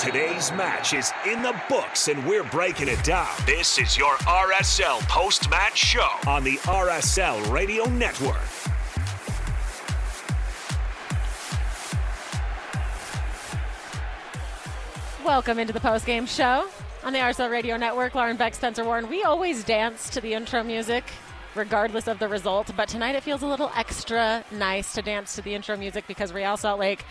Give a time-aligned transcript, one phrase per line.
[0.00, 3.28] Today's match is in the books and we're breaking it down.
[3.44, 8.40] This is your RSL post match show on the RSL Radio Network.
[15.22, 16.66] Welcome into the post game show
[17.04, 18.14] on the RSL Radio Network.
[18.14, 19.06] Lauren Beck, Spencer Warne.
[19.06, 21.04] We always dance to the intro music
[21.54, 22.70] regardless of the result.
[22.74, 26.32] But tonight it feels a little extra nice to dance to the intro music because
[26.32, 27.04] Real Salt Lake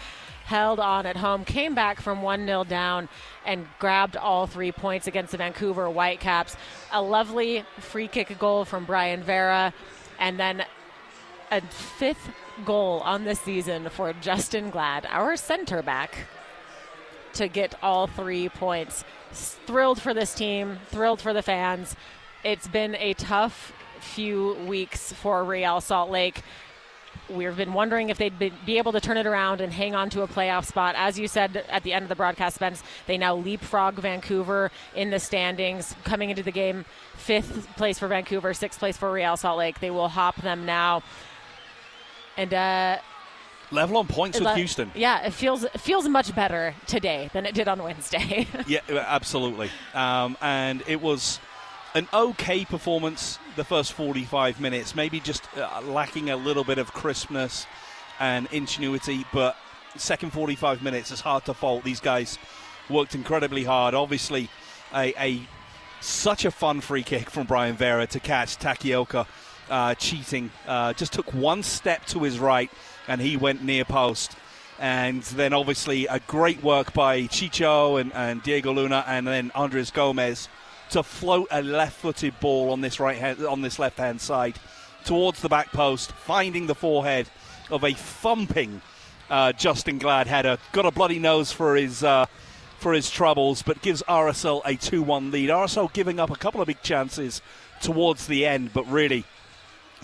[0.50, 3.08] held on at home, came back from 1 0 down,
[3.46, 6.58] and grabbed all three points against the Vancouver Whitecaps.
[6.92, 9.74] A lovely free kick goal from Brayan Vera,
[10.20, 10.66] and then
[11.52, 12.32] a fifth
[12.66, 16.26] goal on the season for Justen Glad, our center back,
[17.34, 19.06] to get all three points.
[19.32, 21.96] Thrilled for this team, thrilled for the fans.
[22.44, 26.42] It's been a tough few weeks for Real Salt Lake.
[27.30, 30.22] We've been wondering if they'd be able to turn it around and hang on to
[30.22, 30.96] a playoff spot.
[30.98, 35.10] As you said at the end of the broadcast, Spence, they now leapfrog Vancouver in
[35.10, 39.58] the standings, coming into the game fifth place for Vancouver, sixth place for Real Salt
[39.58, 39.80] Lake.
[39.80, 41.04] They will hop them now.
[42.38, 42.98] And uh,
[43.72, 44.92] level on points with Houston.
[44.96, 48.48] Yeah, it feels it feels much better today than it did on Wednesday.
[48.68, 49.70] yeah, absolutely.
[49.94, 51.40] Um, and it was
[51.96, 56.94] an okay performance the first 45 minutes, maybe just uh, lacking a little bit of
[56.94, 57.66] crispness
[58.20, 59.56] and ingenuity, but
[59.96, 61.84] second 45 minutes is hard to fault.
[61.84, 62.38] These guys
[62.90, 63.96] worked incredibly hard.
[63.96, 64.50] Obviously,
[64.94, 65.42] a, a
[66.02, 69.28] such a fun free kick from Brayan Vera to catch Takaoka
[69.70, 70.52] uh, cheating.
[70.68, 72.72] Uh, just took one step to his right
[73.08, 74.36] and he went near post.
[74.80, 79.92] And then obviously a great work by Chicho and, and Diego Luna and then Andres
[79.92, 80.48] Gomez
[80.92, 84.60] to float a left-footed ball on this right hand, on this left-hand side
[85.06, 87.30] towards the back post, finding the forehead
[87.70, 88.82] of a thumping
[89.30, 90.58] uh, Justen Glad header.
[90.72, 92.26] Got a bloody nose for his uh,
[92.80, 95.50] for his troubles, but gives RSL a 2-1 lead.
[95.50, 97.42] RSL giving up a couple of big chances
[97.82, 99.26] towards the end, but really,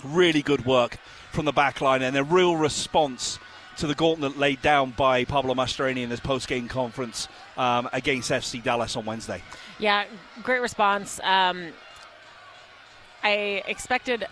[0.04, 0.98] really good work
[1.32, 3.38] from the back line and a real response
[3.78, 8.62] to the gauntlet laid down by Pablo Mastroeni in this post-game conference um, against FC
[8.62, 9.42] Dallas on Wednesday.
[9.78, 10.04] Yeah,
[10.42, 11.20] great response.
[11.22, 11.72] Um,
[13.22, 14.26] I expected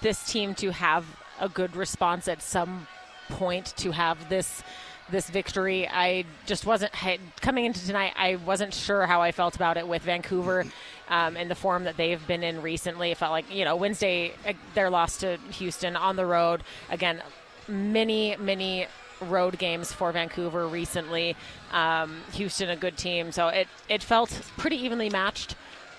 [0.00, 1.04] this team to have
[1.40, 2.86] a good response at some
[3.28, 4.62] point to have this
[5.10, 5.88] this victory.
[5.88, 6.92] I just wasn't
[7.40, 8.12] coming into tonight.
[8.16, 10.66] I wasn't sure how I felt about it with Vancouver
[11.08, 13.10] um, in the form that they've been in recently.
[13.10, 17.22] It felt like you know Wednesday uh, their loss to Houston on the road again.
[17.68, 18.86] Many many
[19.20, 21.36] road games for Vancouver recently.
[21.72, 25.54] Um, Houston, a good team, so it it felt pretty evenly matched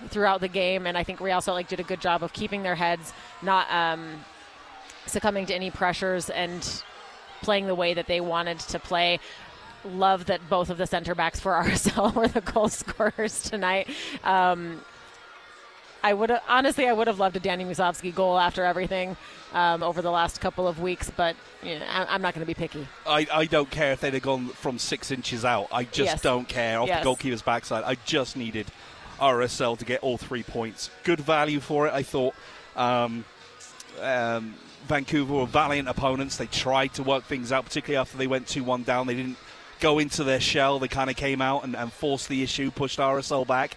[0.07, 2.63] throughout the game, and I think Real Salt Lake did a good job of keeping
[2.63, 4.23] their heads, not um,
[5.05, 6.83] succumbing to any pressures, and
[7.41, 9.19] playing the way that they wanted to play.
[9.85, 13.89] Love that both of the center backs for RSL were the goal scorers tonight.
[14.23, 14.81] Um,
[16.03, 19.17] I would honestly, I would have loved a Danny Musovski goal after everything
[19.53, 22.47] um, over the last couple of weeks, but you know, I, am not going to
[22.47, 22.87] be picky.
[23.05, 25.67] I, I don't care if they'd have gone from six inches out.
[25.71, 26.21] I just yes.
[26.21, 27.03] don't care off yes.
[27.03, 27.83] the goalkeeper's backside.
[27.83, 28.67] I just needed
[29.19, 30.89] RSL to get all three points.
[31.03, 32.35] Good value for it, I thought.
[32.75, 33.25] Um,
[34.01, 34.55] um,
[34.87, 36.37] Vancouver were valiant opponents.
[36.37, 39.07] They tried to work things out, particularly after they went 2 1 down.
[39.07, 39.37] They didn't
[39.79, 40.79] go into their shell.
[40.79, 43.75] They kind of came out and, and forced the issue, pushed RSL back.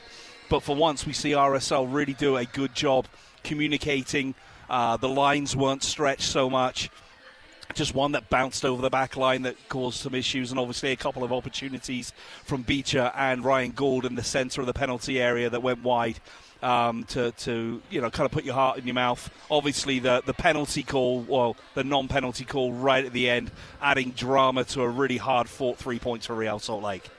[0.52, 3.06] But for once, we see RSL really do a good job
[3.42, 4.34] communicating.
[4.68, 6.90] Uh, the lines weren't stretched so much.
[7.72, 10.96] Just one that bounced over the back line that caused some issues, and obviously a
[10.96, 12.12] couple of opportunities
[12.44, 16.20] from Beecher and Ryan Gauld in the centre of the penalty area that went wide.
[16.62, 19.30] Um, to, to you know kind of put your heart in your mouth.
[19.50, 24.64] Obviously, the the penalty call, well, the non-penalty call right at the end, adding drama
[24.64, 27.10] to a really hard fought three points for Real Salt Lake.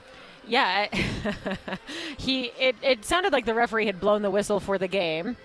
[0.47, 0.87] Yeah,
[2.17, 2.45] he.
[2.59, 5.37] It, it sounded like the referee had blown the whistle for the game.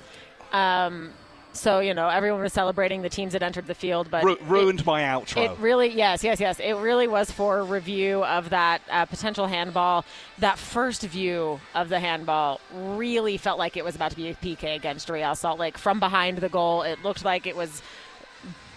[0.53, 1.13] Um,
[1.53, 4.81] so you know everyone was celebrating the teams that entered the field, but Ru- ruined
[4.81, 5.45] it, my outro.
[5.45, 6.61] It really, yes, yes, yes.
[6.61, 10.05] It really was for review of that uh, potential handball.
[10.39, 14.35] That first view of the handball really felt like it was about to be a
[14.35, 16.83] PK against Real Salt Lake from behind the goal.
[16.83, 17.83] It looked like it was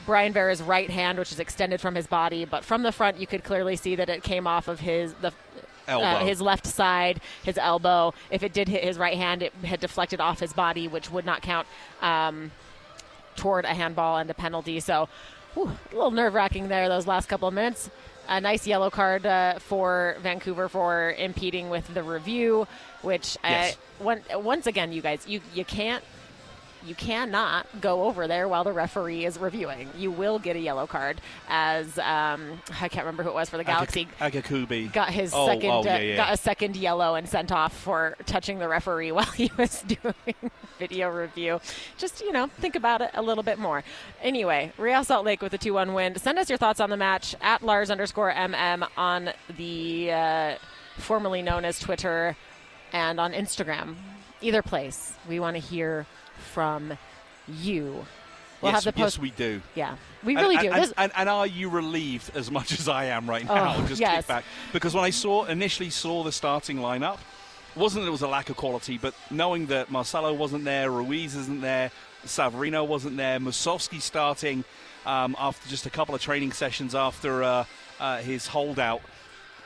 [0.05, 3.27] Brayan Vera's right hand, which is extended from his body, but from the front you
[3.27, 5.31] could clearly see that it came off of his the
[5.87, 8.13] uh, his left side, his elbow.
[8.29, 11.25] If it did hit his right hand, it had deflected off his body, which would
[11.25, 11.67] not count
[12.01, 12.51] um,
[13.35, 14.79] toward a handball and a penalty.
[14.79, 15.09] So,
[15.53, 17.89] whew, a little nerve wracking there those last couple of minutes.
[18.29, 22.67] A nice yellow card uh, for Vancouver for impeding with the review,
[23.01, 23.77] which uh, yes.
[23.99, 26.03] I, one, once again, you guys, you you can't
[26.85, 29.89] you cannot go over there while the referee is reviewing.
[29.97, 33.57] You will get a yellow card, as um, I can't remember who it was for
[33.57, 34.07] the Galaxy.
[34.19, 36.15] Agakubi Got his oh, second, oh, yeah, uh, yeah.
[36.15, 40.35] got a second yellow and sent off for touching the referee while he was doing
[40.79, 41.59] video review.
[41.97, 43.83] Just you know, think about it a little bit more.
[44.21, 46.15] Anyway, Real Salt Lake with a two-one win.
[46.15, 50.55] Send us your thoughts on the match at Lars underscore mm on the uh,
[50.97, 52.35] formerly known as Twitter
[52.93, 53.95] and on Instagram.
[54.41, 56.05] Either place, we want to hear
[56.51, 56.97] from
[57.47, 58.05] you.
[58.61, 59.15] We'll yes, have the post.
[59.17, 59.61] yes, we do.
[59.73, 60.71] yeah, we really and, do.
[60.71, 63.75] And, and, and are you relieved as much as I am right now?
[63.77, 64.17] Oh, Just yes.
[64.17, 67.17] kick back because when I saw initially saw the starting lineup,
[67.75, 71.35] wasn't that it was a lack of quality, but knowing that Marcelo wasn't there, Ruiz
[71.35, 71.91] isn't there,
[72.25, 74.63] Savarino wasn't there, Musovski starting
[75.05, 77.65] um, after just a couple of training sessions after uh,
[77.99, 79.01] uh, his holdout,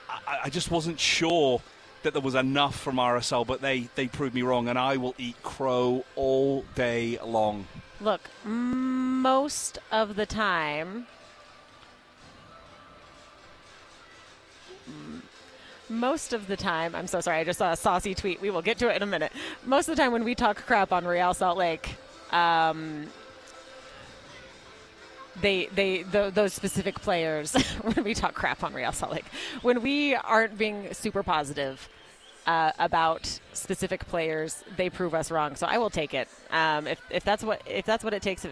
[0.10, 1.62] I, I just wasn't sure
[2.06, 5.16] that there was enough from RSL, but they, they proved me wrong, and I will
[5.18, 7.68] eat crow all day long.
[8.00, 11.08] Look, most of the time,
[15.90, 18.40] most of the time, I'm so sorry, I just saw a saucy tweet.
[18.40, 19.32] We will get to it in a minute.
[19.66, 21.96] Most of the time, when we talk crap on Real Salt Lake,
[22.32, 23.08] um,
[25.42, 29.26] they they th- those specific players when we talk crap on Real Salt Lake
[29.62, 31.90] when we aren't being super positive
[32.48, 37.02] uh, about specific players they prove us wrong so I will take it um, if,
[37.10, 38.46] if that's what if that's what it takes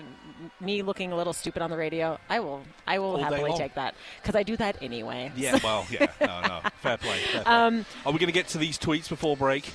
[0.60, 3.76] me looking a little stupid on the radio I will I will All happily take
[3.76, 7.20] that because I do that anyway Yeah, well, yeah, no, no, fair play.
[7.20, 7.54] Fair play.
[7.54, 9.72] Um, Are we going to get to these tweets before break?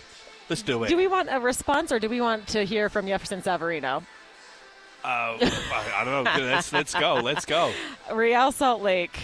[0.51, 0.89] Let's do it.
[0.89, 4.03] do we want a response or do we want to hear from Jefferson Savarino
[5.09, 5.39] Uh,
[5.97, 6.45] I, don't know.
[6.45, 7.15] Let's let's go.
[7.15, 7.73] Let's go.
[8.13, 9.19] Real Salt Lake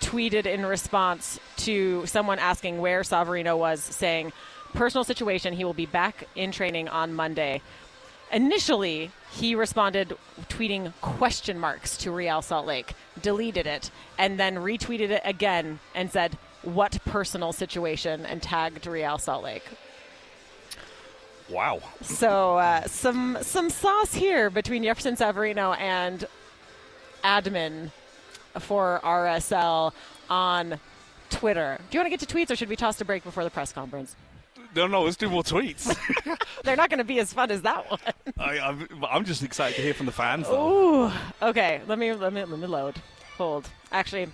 [0.00, 4.32] tweeted in response to someone asking where Savarino was, saying,
[4.74, 7.62] personal situation, he will be back in training on Monday.
[8.30, 10.16] Initially, he responded
[10.48, 16.12] tweeting question marks to Real Salt Lake, deleted it, and then retweeted it again and
[16.12, 18.24] said, What personal situation?
[18.24, 19.64] and tagged Real Salt Lake.
[21.50, 21.80] Wow.
[22.02, 26.26] So uh, some some sauce here between Jefferson Savarino and
[27.24, 27.90] admin
[28.58, 29.92] for RSL
[30.28, 30.78] on
[31.30, 31.78] Twitter.
[31.90, 33.50] Do you want to get to tweets, or should we toss to break before the
[33.50, 34.14] press conference?
[34.74, 35.02] No, no.
[35.02, 35.96] Let's do more tweets.
[36.64, 38.00] They're not going to be as fun as that one.
[38.38, 40.46] I, I'm, I'm just excited to hear from the fans.
[40.46, 41.06] Though.
[41.06, 41.12] Ooh.
[41.42, 41.80] Okay.
[41.86, 42.96] Let me let me let me load.
[43.36, 43.68] Hold.
[43.90, 44.28] Actually,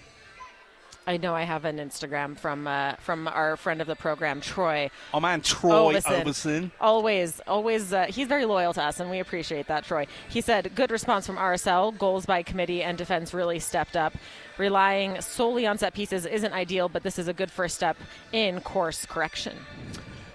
[1.06, 4.90] I know I have an Instagram from uh, from our friend of the program, Troy.
[5.12, 6.22] Oh man, Troy Overson.
[6.24, 6.70] Overson.
[6.80, 10.06] Always, always, uh, he's very loyal to us, and we appreciate that, Troy.
[10.28, 11.96] He said, good response from RSL.
[11.98, 14.14] Goals by committee and defense really stepped up.
[14.56, 17.96] Relying solely on set pieces isn't ideal, but this is a good first step
[18.32, 19.56] in course correction.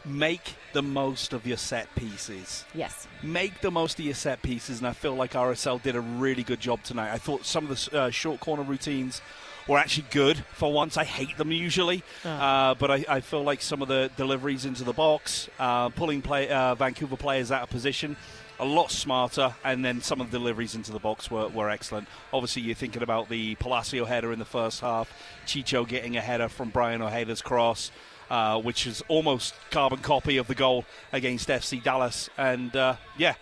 [0.05, 2.63] Make the most of your set pieces.
[2.73, 3.07] Yes.
[3.23, 6.43] Make the most of your set pieces, and I feel like RSL did a really
[6.43, 7.11] good job tonight.
[7.11, 9.21] I thought some of the uh, short corner routines
[9.69, 10.97] were actually good for once.
[10.97, 14.83] I hate them usually, uh, but I, I feel like some of the deliveries into
[14.83, 18.17] the box, uh, pulling play, uh, Vancouver players out of position,
[18.59, 22.07] a lot smarter, and then some of the deliveries into the box were, were excellent.
[22.33, 25.13] Obviously, you're thinking about the Palacio header in the first half,
[25.45, 27.91] Chicho getting a header from Braian Ojeda's cross.
[28.29, 33.33] Uh, which is almost carbon copy of the goal against FC Dallas, and uh, yeah,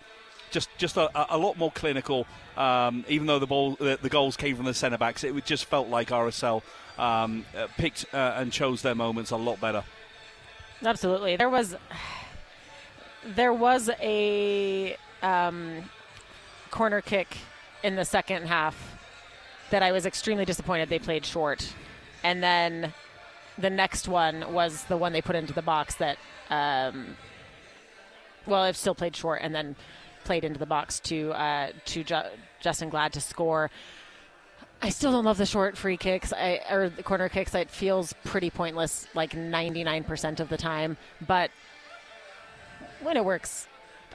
[0.50, 2.26] just just a, a lot more clinical.
[2.56, 5.66] Um, even though the ball, the, the goals came from the centre backs, it just
[5.66, 6.62] felt like RSL
[6.98, 9.84] um, uh, picked uh, and chose their moments a lot better.
[10.84, 11.36] Absolutely.
[11.36, 11.76] There was
[13.24, 15.90] there was a um,
[16.70, 17.36] corner kick
[17.82, 18.96] in the second half
[19.70, 21.72] that I was extremely disappointed they played short,
[22.24, 22.92] and then
[23.56, 26.16] the next one was the one they put into the box that
[26.50, 27.16] um,
[28.48, 29.76] well, it still played short and then
[30.28, 32.30] played into the box to uh, to Ju-
[32.62, 33.70] Justen Glad to score.
[34.82, 37.54] I still don't love the short free kicks I, or the corner kicks.
[37.54, 40.98] It feels pretty pointless, like 99% of the time.
[41.26, 41.50] But
[43.00, 43.68] when it works,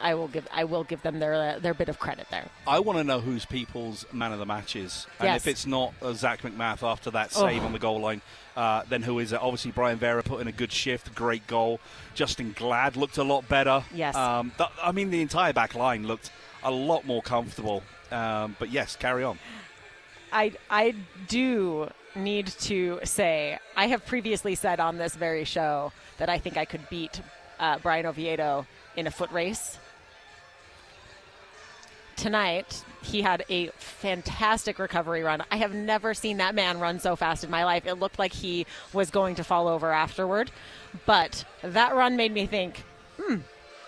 [0.04, 2.46] I will give I will give them their their bit of credit there.
[2.68, 5.38] I want to know who's people's man of the match is, and Yes.
[5.42, 7.66] if it's not uh, Zac MacMath after that save Oh.
[7.68, 8.22] on the goal line,
[8.58, 9.40] uh, then who is it?
[9.42, 11.80] Obviously, Brayan Vera put in a good shift, great goal.
[12.16, 13.84] Justen Glad looked a lot better.
[13.94, 14.14] Yes.
[14.16, 16.32] Um, th- I mean, the entire back line looked
[16.64, 17.82] a lot more comfortable.
[18.12, 19.40] Um, but yes, carry on.
[20.32, 20.96] I I
[21.30, 26.58] do need to say I have previously said on this very show that I think
[26.58, 27.22] I could beat
[27.60, 29.80] uh, Brian Oviedo in a foot race.
[32.16, 35.44] Tonight, he had a fantastic recovery run.
[35.52, 37.86] I have never seen that man run so fast in my life.
[37.86, 40.52] It looked like he was going to fall over afterward,
[41.06, 42.84] but that run made me think,
[43.20, 43.38] hmm,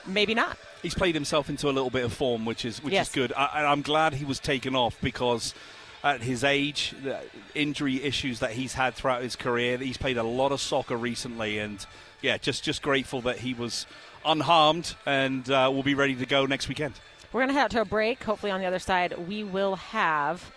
[0.06, 0.58] maybe not.
[0.82, 3.08] he's played himself into a little bit of form, which is which Yes.
[3.10, 3.34] is good.
[3.34, 5.54] I, I'm glad he was taken off because.
[6.04, 7.20] At his age, the
[7.56, 11.58] injury issues that he's had throughout his career, he's played a lot of soccer recently,
[11.58, 11.84] and
[12.22, 13.88] yeah, just just grateful that he was
[14.24, 16.94] unharmed and uh, will be ready to go next weekend.
[17.36, 18.24] We're going to head out to a break.
[18.24, 20.54] Hopefully, on the other side, we will have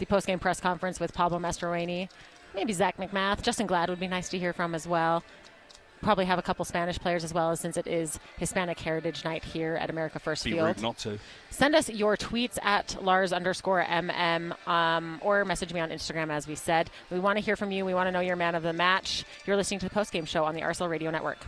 [0.00, 2.08] the post-game press conference with Pablo Mastroeni,
[2.56, 3.40] maybe Zac MacMath.
[3.40, 5.22] Justen Glad would be nice to hear from as well.
[6.00, 9.76] Probably have a couple Spanish players as well, since it is Hispanic Heritage Night here
[9.76, 10.66] at America First Be Field.
[10.66, 11.20] rude not to.
[11.50, 16.48] Send us your tweets at Lars underscore MM um, or message me on Instagram, as
[16.48, 16.90] we said.
[17.12, 17.84] We want to hear from you.
[17.84, 19.24] We want to know your man of the match.
[19.46, 21.46] You're listening to the postgame show on the RSL Radio Network.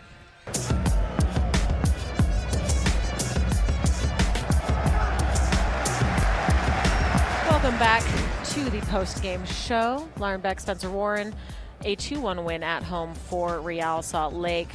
[7.85, 8.03] Back
[8.45, 10.09] to the post-game show.
[10.17, 11.35] Lauren Beck, Spencer Warne,
[11.83, 14.71] a 2 1 win at home for Real Salt Lake.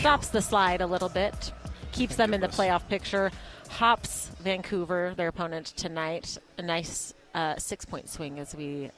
[0.00, 1.52] Stops the slide a little bit,
[1.92, 3.30] keeps them in the playoff picture,
[3.70, 6.36] hops Vancouver, their opponent tonight.
[6.58, 8.90] A nice uh, six point swing, as we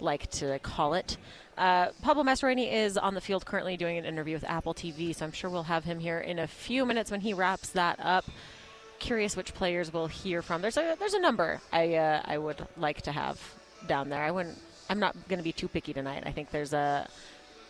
[0.00, 1.16] like to call it.
[1.56, 5.24] Uh, Pablo Mastroeni is on the field currently doing an interview with Apple TV, so
[5.24, 8.24] I'm sure we'll have him here in a few minutes when he wraps that up
[9.00, 10.62] curious which players we'll hear from.
[10.62, 13.40] There's a there's a number I uh, I would like to have
[13.86, 14.22] down there.
[14.22, 14.58] I wouldn't.
[14.88, 16.22] I'm not going to be too picky tonight.
[16.26, 17.08] I think there's a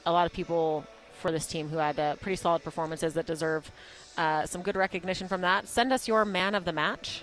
[0.04, 0.84] a lot of people
[1.20, 3.70] for this team who had uh, pretty solid performances that deserve
[4.16, 5.68] uh, some good recognition from that.
[5.68, 7.22] Send us your man of the match.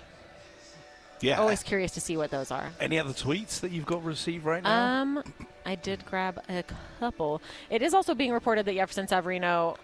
[1.20, 1.40] Yeah.
[1.40, 2.70] Always curious to see what those are.
[2.80, 5.02] Any other tweets that you've got received right now?
[5.02, 5.24] Um,
[5.66, 6.62] I did grab a
[7.00, 7.42] couple.
[7.70, 9.76] It is also being reported that Jefferson Savarino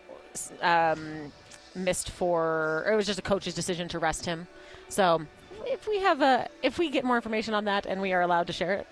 [0.62, 1.33] um,
[1.75, 2.87] missed for.
[2.90, 4.47] It was just a coach's decision to rest him.
[4.88, 5.23] So,
[5.66, 8.47] if we have a, if we get more information on that and we are allowed
[8.49, 8.87] to share it,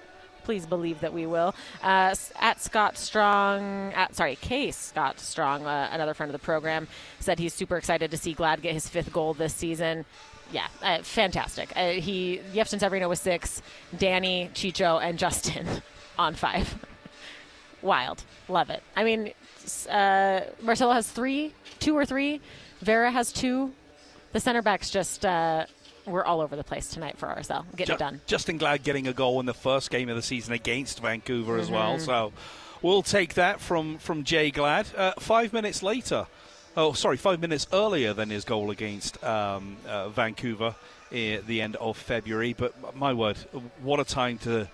[0.45, 1.55] please believe that we will.
[1.83, 6.89] Uh, at Scott Strong, at, sorry, Case Scott Strong, uh, another friend of the program,
[7.21, 10.05] said he's super excited to see Glad get his fifth goal this season.
[10.51, 11.73] Yeah, uh, fantastic.
[11.75, 13.62] Uh, he Jefferson Savarino was six,
[13.97, 15.81] Danny, Chicho, and Justen
[16.19, 16.75] on five.
[17.83, 18.83] Wild, love it.
[18.95, 19.33] I mean,
[19.89, 22.41] uh, Marcelo has three, two or three.
[22.81, 23.73] Vera has two.
[24.33, 25.67] The center backs just uh,
[26.07, 27.65] we're all over the place tonight for RSL.
[27.77, 28.21] Getting Ju- it done.
[28.27, 31.71] Justen Glad getting a goal in the first game of the season against Vancouver as
[31.71, 31.97] well.
[31.97, 32.05] Mm-hmm.
[32.05, 32.33] So
[32.81, 34.87] we'll take that from from Jay Glad.
[34.97, 36.27] Uh, five minutes later,
[36.77, 40.75] oh sorry, five minutes earlier than his goal against um, uh, Vancouver
[41.11, 42.55] at the end of February.
[42.55, 43.37] But my word,
[43.83, 44.69] what a time to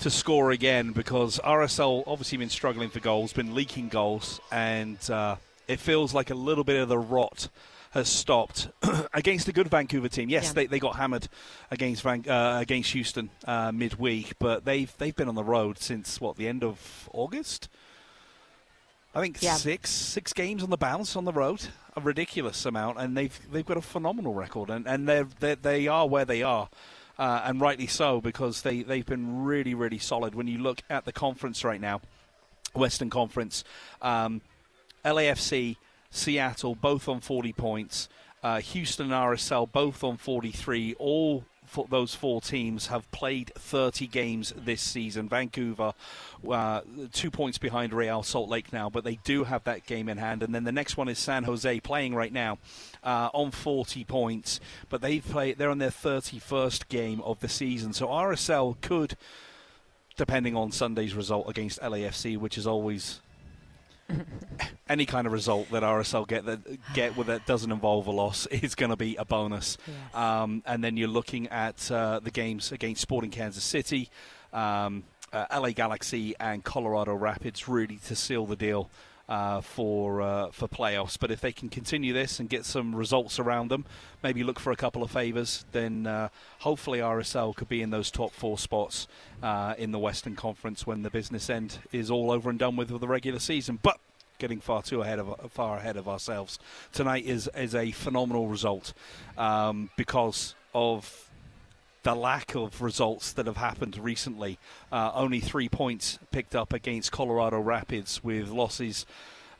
[0.00, 5.36] to score again because RSL obviously been struggling for goals, been leaking goals, and uh,
[5.68, 7.48] it feels like a little bit of the rot
[7.92, 8.68] has stopped
[9.14, 10.28] against a good Vancouver team.
[10.28, 10.52] Yes, Yeah.
[10.54, 11.28] they, they got hammered
[11.70, 16.20] against Van, uh, against Houston uh, midweek, but they've they've been on the road since
[16.20, 17.68] what the end of August.
[19.14, 19.54] I think Yeah.
[19.54, 23.64] six six games on the bounce on the road, a ridiculous amount, and they've they've
[23.64, 26.68] got a phenomenal record, and and they're, they're they are where they are,
[27.16, 30.34] uh, and rightly so because they they've been really really solid.
[30.34, 32.00] When you look at the conference right now,
[32.74, 33.62] Western Conference,
[34.02, 34.40] um,
[35.04, 35.76] LAFC,
[36.10, 38.08] Seattle, both on 40 points.
[38.42, 40.94] Uh, Houston and RSL, both on 43.
[40.98, 41.44] All
[41.88, 45.28] those four teams have played 30 games this season.
[45.28, 45.94] Vancouver,
[46.48, 46.82] uh,
[47.12, 50.42] two points behind Real Salt Lake now, but they do have that game in hand.
[50.42, 52.58] And then the next one is San Jose playing right now
[53.02, 55.52] uh, on 40 points, but they play.
[55.52, 57.92] They're on their 31st game of the season.
[57.92, 59.16] So RSL could,
[60.16, 63.20] depending on Sunday's result against LAFC, which is always
[64.88, 66.60] any kind of result that RSL get that
[66.94, 69.78] get with that doesn't involve a loss is going to be a bonus.
[69.86, 70.14] Yes.
[70.14, 74.10] Um, and then you're looking at uh, the games against Sporting Kansas City,
[74.52, 78.90] um, uh, LA Galaxy, and Colorado Rapids, really to seal the deal.
[79.26, 83.38] Uh, for uh, for playoffs, but if they can continue this and get some results
[83.38, 83.86] around them,
[84.22, 88.10] maybe look for a couple of favors, then uh, hopefully RSL could be in those
[88.10, 89.08] top four spots
[89.42, 92.90] uh, in the Western Conference when the business end is all over and done with
[92.90, 93.78] with the regular season.
[93.82, 93.98] But
[94.44, 96.58] getting far too ahead of far ahead of ourselves
[96.92, 98.92] tonight is is a phenomenal result
[99.38, 101.30] um, because of
[102.02, 104.58] the lack of results that have happened recently.
[104.92, 109.06] Uh, only three points picked up against Colorado Rapids with losses.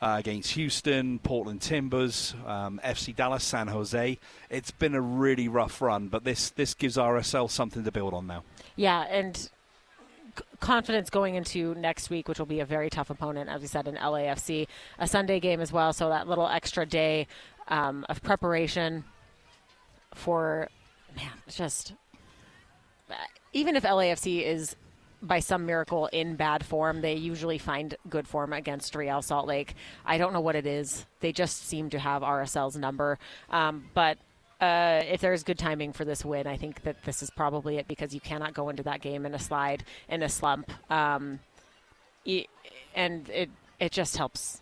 [0.02, 4.18] Uh, against Houston, Portland Timbers, um, FC Dallas, San Jose.
[4.50, 8.26] It's been a really rough run, but this this gives RSL something to build on
[8.26, 8.42] now.
[8.76, 9.48] Yeah, and
[10.60, 13.88] confidence going into next week, which will be a very tough opponent, as we said
[13.88, 14.66] in LAFC,
[14.98, 15.92] a Sunday game as well.
[15.92, 17.26] So that little extra day
[17.68, 19.04] um, of preparation
[20.14, 20.68] for
[21.16, 21.94] man, just
[23.10, 23.14] uh,
[23.52, 24.76] even if LAFC is
[25.22, 29.74] by some miracle in bad form, they usually find good form against Real Salt Lake.
[30.04, 31.06] I don't know what it is.
[31.20, 33.18] They just seem to have RSL's number,
[33.50, 34.18] um, but
[34.64, 37.86] uh, if there's good timing for this win, I think that this is probably it
[37.86, 41.40] because you cannot go into that game in a slide in a slump, um,
[42.94, 44.60] and it it just helps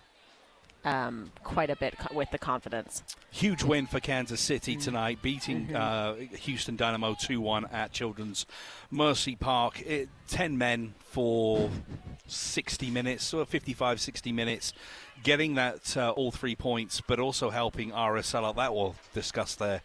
[0.84, 3.02] um, quite a bit with the confidence.
[3.30, 4.82] Huge win for Kansas City mm.
[4.82, 5.76] tonight, beating mm-hmm.
[5.76, 8.46] uh, Houston Dynamo 2 1 at Children's
[8.90, 9.80] Mercy Park.
[9.82, 11.70] It, 10 men for
[12.26, 14.72] 60 minutes, or 55, 60 minutes,
[15.22, 18.56] getting that uh, all three points, but also helping RSL out.
[18.56, 19.82] That we'll discuss there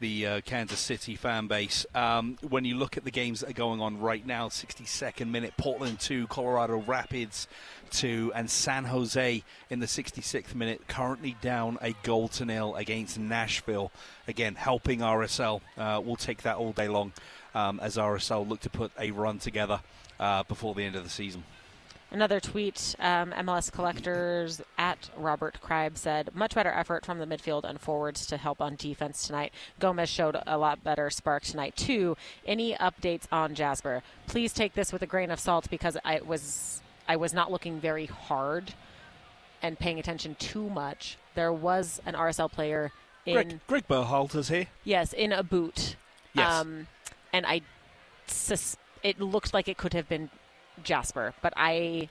[0.00, 1.86] the uh, Kansas City fan base.
[1.94, 5.54] Um, when you look at the games that are going on right now, 62nd minute,
[5.56, 7.46] Portland 2, Colorado Rapids
[7.90, 13.18] 2, and San Jose in the 66th minute, currently down a goal to nil against
[13.18, 13.92] Nashville.
[14.26, 15.60] Again, helping RSL.
[15.76, 17.12] Uh, we'll take that all day long
[17.54, 19.80] um, as RSL look to put a run together
[20.18, 21.44] uh, before the end of the season.
[22.12, 27.62] Another tweet, um, MLS collectors at Robert Kribe said, much better effort from the midfield
[27.62, 29.52] and forwards to help on defense tonight.
[29.78, 32.16] Gomez showed a lot better spark tonight, too.
[32.44, 34.02] Any updates on Jasper?
[34.26, 37.80] Please take this with a grain of salt because I was I was not looking
[37.80, 38.74] very hard
[39.62, 41.16] and paying attention too much.
[41.34, 42.92] There was an RSL player
[43.26, 44.66] in Greg, Greg Berhalter's here.
[44.84, 45.96] Yes, in a boot.
[46.34, 46.52] Yes.
[46.52, 46.86] Um,
[47.32, 47.62] and I
[48.26, 50.30] sus- it looked like it could have been
[50.84, 52.08] Jasper, but I,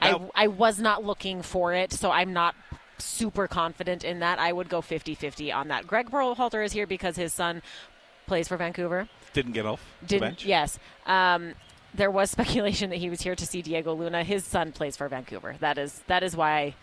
[0.00, 2.54] now, I, I was not looking for it, so I'm not
[2.98, 4.38] super confident in that.
[4.38, 5.86] I would go 50-50 on that.
[5.86, 7.62] Greg Berhalter is here because his son
[8.26, 9.08] plays for Vancouver.
[9.32, 9.84] Didn't get off.
[10.06, 10.44] Didn't.
[10.44, 10.78] Yes.
[11.06, 11.54] Um,
[11.94, 14.24] there was speculation that he was here to see Diego Luna.
[14.24, 15.56] His son plays for Vancouver.
[15.60, 16.74] That is that is why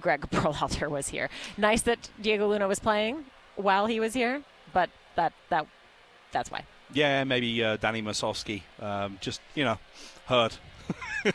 [0.00, 1.28] Greg Berhalter was here.
[1.56, 3.24] Nice that Diego Luna was playing
[3.56, 4.42] while he was here,
[4.72, 5.66] but that that
[6.32, 6.64] that's why.
[6.92, 8.62] Yeah, maybe uh, Danny Musovski.
[8.80, 9.78] Um, just you know,
[10.26, 10.54] heard.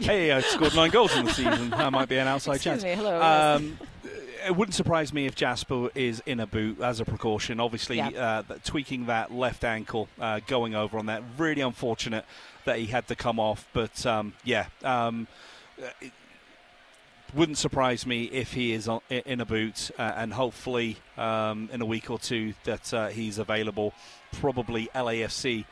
[0.00, 1.70] hey, I scored nine goals in the season.
[1.70, 2.84] That might be an outside Excuse chance.
[2.84, 3.20] Me, hello.
[3.20, 3.78] Um,
[4.46, 7.60] it wouldn't surprise me if Jasper is in a boot as a precaution.
[7.60, 8.10] Obviously, yeah.
[8.10, 11.22] uh, tweaking that left ankle, uh, going over on that.
[11.38, 12.24] Really unfortunate
[12.64, 13.66] that he had to come off.
[13.72, 15.26] But um, yeah, um,
[16.00, 16.12] it
[17.34, 21.80] wouldn't surprise me if he is on, in a boot, uh, and hopefully um, in
[21.80, 23.94] a week or two that uh, he's available.
[24.40, 25.64] Probably LAFC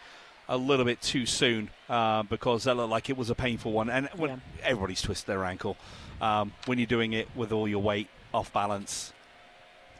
[0.48, 3.88] a little bit too soon uh, because that looked like it was a painful one.
[3.88, 4.36] And when yeah.
[4.64, 5.76] everybody's twisted their ankle,
[6.20, 9.12] um, when you're doing it with all your weight off balance,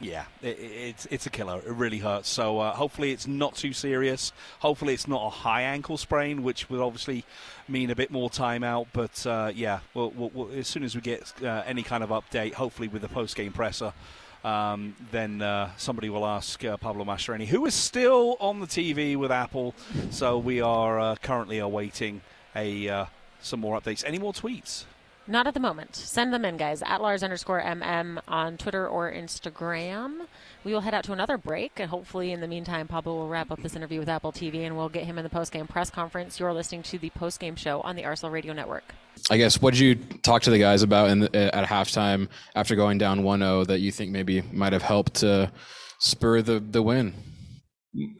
[0.03, 1.59] yeah, it, it's it's a killer.
[1.59, 2.29] It really hurts.
[2.29, 4.33] So uh, hopefully it's not too serious.
[4.59, 7.25] Hopefully it's not a high ankle sprain, which would obviously
[7.69, 8.89] mean a bit more time out.
[8.93, 12.11] But uh, yeah, we'll, we'll, we'll, as soon as we get uh, any kind of
[12.11, 13.93] update, hopefully with the post game presser.
[14.45, 19.17] Um, then uh, somebody will ask uh, Pablo Mastroeni, who is still on the TV
[19.17, 19.75] with Apple.
[20.11, 22.23] So we are uh, currently awaiting
[22.57, 23.07] a
[23.41, 24.05] some more updates.
[24.07, 24.85] Any more tweets?
[25.27, 25.95] Not at the moment.
[25.95, 26.83] Send them in, guys.
[26.83, 30.27] At Lars underscore MM on Twitter or Instagram.
[30.65, 33.53] We will head out to another break, and hopefully, in the meantime, Pablo will wrap
[33.53, 36.41] up this interview with Apple TV, and we'll get him in the post-game press conference.
[36.41, 38.95] You're listening to the post-game show on the RSL Radio Network.
[39.31, 42.75] I guess what did you talk to the guys about in the, at halftime after
[42.75, 45.53] going down 1-0 that you think maybe might have helped to
[46.01, 47.15] spur the the win?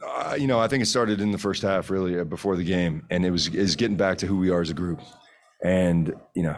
[0.07, 2.63] Uh, you know, I think it started in the first half, really, uh, before the
[2.63, 5.01] game, and it was is getting back to who we are as a group.
[5.63, 6.57] And you know,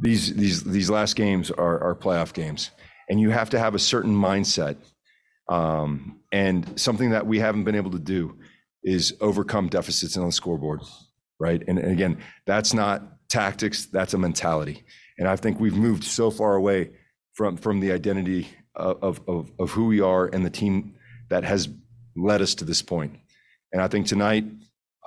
[0.00, 2.70] these these these last games are, are playoff games,
[3.08, 4.76] and you have to have a certain mindset.
[5.48, 8.38] Um, and something that we haven't been able to do
[8.84, 10.80] is overcome deficits on the scoreboard,
[11.38, 11.62] right?
[11.66, 14.84] And, and again, that's not tactics; that's a mentality.
[15.18, 16.90] And I think we've moved so far away
[17.34, 20.94] from from the identity of of, of who we are and the team
[21.28, 21.68] that has
[22.16, 23.16] led us to this point.
[23.72, 24.44] And I think tonight,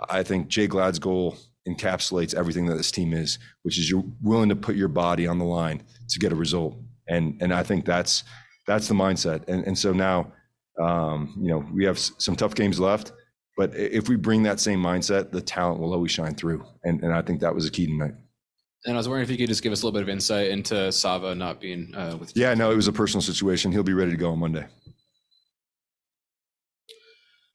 [0.09, 4.49] I think Jay Glad's goal encapsulates everything that this team is, which is you're willing
[4.49, 6.77] to put your body on the line to get a result.
[7.07, 8.23] And and I think that's
[8.67, 9.47] that's the mindset.
[9.47, 10.31] And and so now,
[10.81, 13.11] um, you know, we have some tough games left,
[13.57, 16.65] but if we bring that same mindset, the talent will always shine through.
[16.83, 18.13] And and I think that was a key tonight.
[18.85, 20.49] And I was wondering if you could just give us a little bit of insight
[20.49, 22.31] into Sava not being uh, with.
[22.35, 23.71] Yeah, no, it was a personal situation.
[23.71, 24.67] He'll be ready to go on Monday.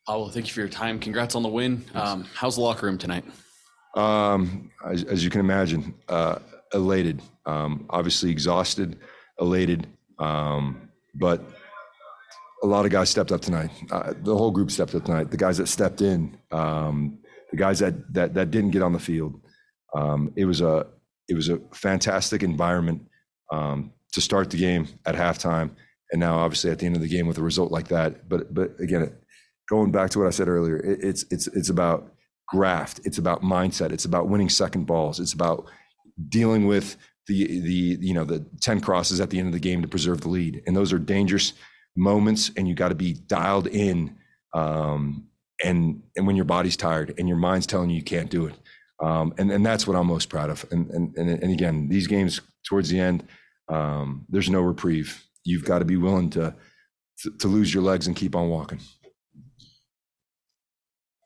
[0.09, 0.99] Oh, well, thank you for your time.
[0.99, 1.85] Congrats on the win.
[1.95, 3.25] Um, how's the locker room tonight?
[3.95, 6.39] Um, as, as, you can imagine, uh,
[6.73, 8.99] elated, um, obviously exhausted,
[9.41, 11.43] elated, um, but
[12.63, 13.71] a lot of guys stepped up tonight.
[13.91, 15.31] Uh, the whole group stepped up tonight.
[15.31, 17.19] The guys that stepped in, um,
[17.51, 19.41] the guys that, that that didn't get on the field.
[19.95, 20.87] Um, it was a
[21.29, 23.03] it was a fantastic environment
[23.51, 25.71] um, to start the game at halftime,
[26.13, 28.29] and now obviously at the end of the game with a result like that.
[28.29, 29.13] But but again,
[29.69, 32.13] going back to what I said earlier, it, it's it's it's about
[32.51, 33.01] graft.
[33.05, 33.93] It's about mindset.
[33.93, 35.21] It's about winning second balls.
[35.21, 35.67] It's about
[36.29, 39.83] dealing with the the you know the 10 crosses at the end of the game
[39.83, 40.63] to preserve the lead.
[40.67, 41.53] And those are dangerous
[41.97, 44.17] moments, and you got to be dialed in.
[44.53, 45.27] Um,
[45.65, 48.55] and and when your body's tired and your mind's telling you you can't do it,
[49.03, 50.65] um, and and that's what I'm most proud of.
[50.73, 53.25] And and and, and again, these games towards the end,
[53.69, 55.23] um, there's no reprieve.
[55.45, 56.55] You've got to be willing to,
[57.23, 58.81] to to lose your legs and keep on walking.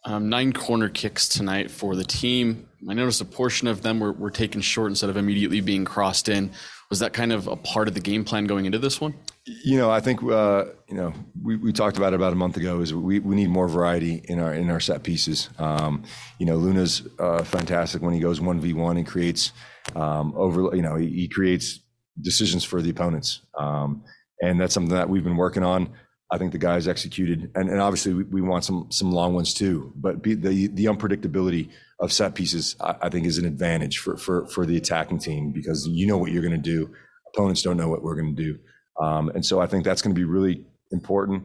[0.07, 2.69] Um, nine corner kicks tonight for the team.
[2.89, 6.29] I noticed a portion of them were, were taken short instead of immediately being crossed
[6.29, 6.51] in.
[6.91, 9.15] Was that kind of a part of the game plan going into this one?
[9.47, 12.59] You know, I think uh, you know we, we talked about it about a month
[12.59, 12.81] ago.
[12.81, 15.49] Is we, we need more variety in our in our set pieces.
[15.59, 16.05] Um,
[16.39, 19.53] you know, Luna's uh, fantastic when he goes one v one and creates
[19.97, 20.77] um, over.
[20.77, 21.81] You know, he, he, creates
[22.21, 24.05] decisions for the opponents, um,
[24.43, 25.91] and that's something that we've been working on.
[26.31, 29.53] I think the guys executed, and, and obviously we, we want some some long ones
[29.53, 29.93] too.
[29.95, 34.47] But the the unpredictability of set pieces, I, I, think, is an advantage for for
[34.49, 36.91] for the attacking team because you know what you're going to do.
[37.35, 38.59] Opponents don't know what we're going to do,
[39.01, 41.45] um, and so I think that's going to be really important.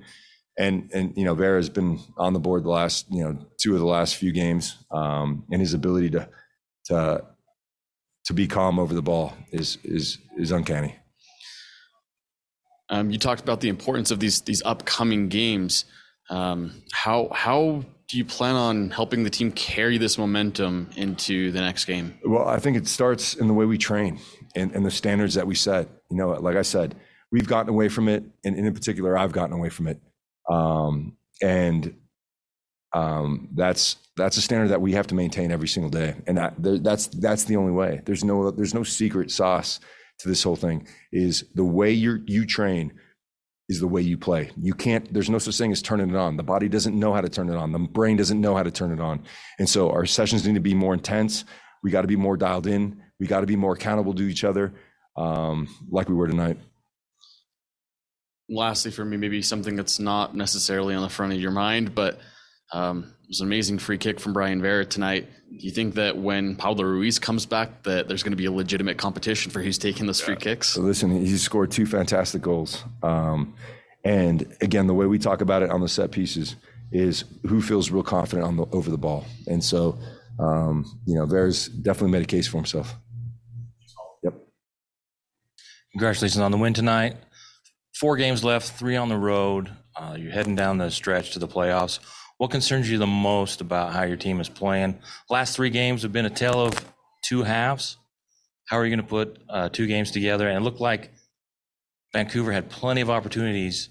[0.58, 3.74] And and you know, Vera has been on the board the last you know two
[3.74, 6.30] of the last few games, um, and his ability to
[6.86, 7.26] to
[8.26, 10.96] to be calm over the ball is is is uncanny.
[12.90, 15.86] Um, you talked about the importance of these these upcoming games.
[16.30, 21.62] Um, how how do you plan on helping the team carry this momentum into the
[21.62, 22.18] next game?
[22.26, 24.20] Well, I think it starts in the way we train
[24.56, 25.88] and, and the standards that we set.
[26.10, 26.96] You know, like I said,
[27.32, 30.02] we've gotten away from it, and, and in particular, I've gotten away from it.
[30.50, 31.96] Um, and
[32.94, 36.56] um, that's that's a standard that we have to maintain every single day, and that,
[36.84, 38.02] that's that's the only way.
[38.06, 39.80] There's no there's no secret sauce
[40.20, 42.94] to this whole thing is the way you you train
[43.70, 44.50] is the way you play.
[44.58, 46.38] You can't, there's no such thing as turning it on.
[46.38, 47.72] The body doesn't know how to turn it on.
[47.72, 49.24] The brain doesn't know how to turn it on.
[49.60, 51.46] And so our sessions need to be more intense.
[51.84, 53.02] We got to be more dialed in.
[53.20, 54.74] We got to be more accountable to each other,
[55.16, 56.58] um, like we were tonight.
[58.50, 62.20] Lastly, for me, maybe something that's not necessarily on the front of your mind, but
[62.72, 65.28] um, it was an amazing free kick from Brayan Vera tonight.
[65.50, 68.52] Do you think that when Pablo Ruiz comes back, that there's going to be a
[68.52, 70.70] legitimate competition for who's taking those free kicks?
[70.70, 72.84] So listen, he scored two fantastic goals.
[73.02, 73.56] Um,
[74.04, 76.56] and again, the way we talk about it on the set pieces
[76.92, 79.26] is who feels real confident on the over the ball.
[79.48, 79.98] And so,
[80.40, 82.96] um, you know, Vera's definitely made a case for himself.
[84.24, 84.34] Yep.
[85.94, 87.18] Congratulations on the win tonight.
[88.00, 89.72] Four games left, three on the road.
[89.96, 92.00] Uh, you're heading down the stretch to the playoffs.
[92.40, 94.98] What concerns you the most about how your team is playing?
[95.30, 96.74] Last three games have been a tale of
[97.22, 97.98] two halves.
[98.70, 100.48] How are you going to put uh, two games together?
[100.48, 101.12] And it looked like
[102.14, 103.90] Vancouver had plenty of opportunities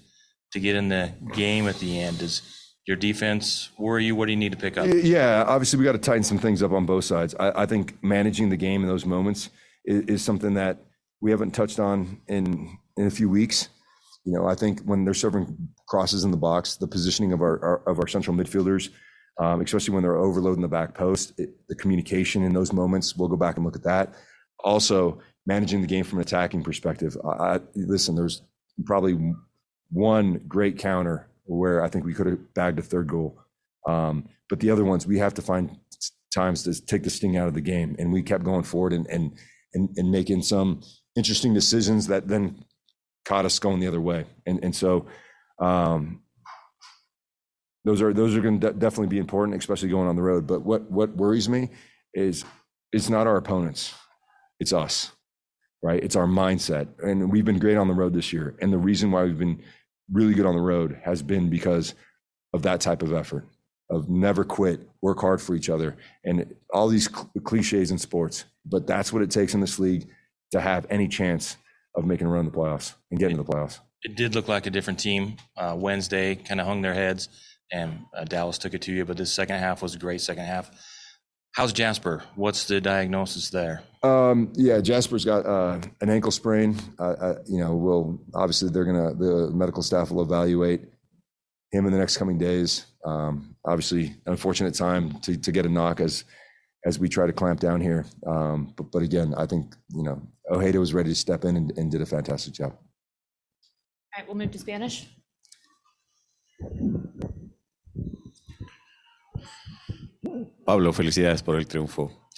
[0.53, 2.17] to get in the game at the end.
[2.17, 2.41] Does
[2.87, 4.15] your defense worry you?
[4.15, 4.87] What do you need to pick up?
[4.91, 7.35] Yeah, obviously we got to tighten some things up on both sides.
[7.39, 9.51] I, I think managing the game in those moments
[9.85, 10.79] is, is, something that
[11.21, 13.69] we haven't touched on in in a few weeks.
[14.29, 17.59] You know, I think when they're serving crosses in the box, the positioning of our,
[17.65, 18.89] our of our central midfielders,
[19.39, 23.27] um, especially when they're overloading the back post, it, the communication in those moments, we'll
[23.27, 24.13] go back and look at that.
[24.63, 27.17] Also, managing the game from an attacking perspective.
[27.25, 28.43] I, listen, there's
[28.85, 29.33] probably
[29.89, 33.41] one great counter where I think we could have bagged a third goal,
[33.87, 35.75] um, but the other ones we have to find
[36.31, 39.07] times to take the sting out of the game, and we kept going forward and
[39.07, 39.31] and
[39.73, 40.81] and, and making some
[41.15, 42.63] interesting decisions that then
[43.25, 44.25] caught us going the other way.
[44.45, 45.07] And and so
[45.59, 46.21] um,
[47.85, 50.47] those are those are going to de- definitely be important, especially going on the road.
[50.47, 51.69] But what what worries me
[52.13, 52.45] is
[52.91, 53.93] it's not our opponents,
[54.59, 55.11] it's us,
[55.81, 56.03] right?
[56.03, 58.55] It's our mindset, and we've been great on the road this year.
[58.61, 59.61] And the reason why we've been
[60.11, 61.93] really good on the road has been because
[62.53, 63.47] of that type of effort
[63.91, 68.45] of never quit, work hard for each other, and all these cl- cliches in sports.
[68.65, 70.07] But that's what it takes in this league
[70.51, 71.57] to have any chance
[71.99, 73.79] of making a run in the playoffs and getting to the playoffs.
[74.03, 75.37] It did look like a different team.
[75.57, 77.29] Uh, Wednesday kind of hung their heads,
[77.71, 79.05] and uh, Dallas took it to you.
[79.05, 80.71] But this second half was a great second half.
[81.53, 82.23] How's Jasper?
[82.35, 83.83] What's the diagnosis there?
[84.03, 86.77] Um, yeah, Jasper's got uh, an ankle sprain.
[86.97, 90.81] Uh, you know, we'll obviously they're gonna the medical staff will evaluate
[91.71, 92.85] him in the next coming days.
[93.05, 96.23] Um, obviously, unfortunate time to, to get a knock as
[96.85, 98.05] as we try to clamp down here.
[98.25, 101.77] Um, but, but again, I think, you know, Ojeda was ready to step in and,
[101.77, 102.71] and did a fantastic job.
[102.71, 105.07] All right, we'll move to Spanish.
[110.65, 112.29] Pablo, felicidades por el triunfo.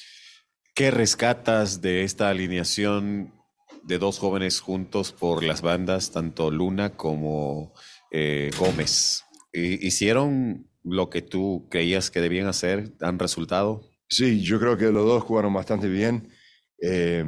[0.73, 3.34] ¿Qué rescatas de esta alineación
[3.84, 7.73] de dos jóvenes juntos por las bandas, tanto Luna como
[8.12, 9.25] eh, Gómez?
[9.54, 12.93] ¿Hicieron lo que tú creías que debían hacer?
[13.01, 13.90] ¿Han resultado?
[14.12, 16.30] Sí, yo creo que los dos jugaron bastante bien.
[16.82, 17.24] Eh,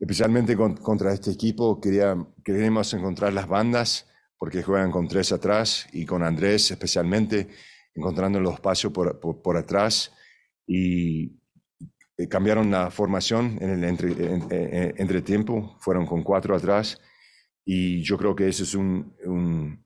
[0.00, 4.06] especialmente contra este equipo, quería, queríamos encontrar las bandas
[4.38, 7.48] porque juegan con tres atrás y con Andrés especialmente,
[7.94, 10.12] encontrando los espacios por, atrás
[10.68, 11.32] y
[12.16, 14.14] eh, cambiaron la formación en el entre,
[15.00, 17.00] entre, tiempo, fueron con cuatro atrás
[17.64, 19.84] y yo creo que eso es un,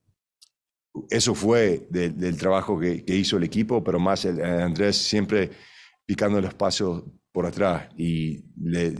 [1.08, 5.69] eso fue del trabajo que, hizo el equipo, pero más Andrés siempre
[6.10, 8.42] picando el espacio por atrás y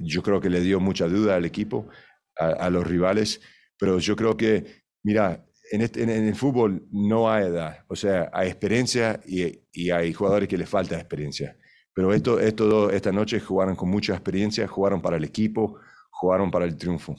[0.03, 1.89] yo creo que le dio mucha duda al equipo,
[2.37, 3.41] a los rivales,
[3.77, 8.49] pero yo creo que Mira, este, en, el fútbol no hay edad, o sea, hay
[8.49, 11.57] experiencia y, hay jugadores que les falta experiencia.
[11.95, 15.79] Pero esto, esto, esta noche jugaron con mucha experiencia, jugaron para el equipo,
[16.11, 17.17] jugaron para el triunfo.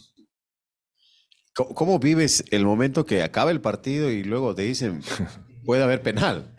[1.54, 5.02] ¿Cómo, vives el momento que acaba el partido y luego te dicen,
[5.66, 6.56] puede haber penal?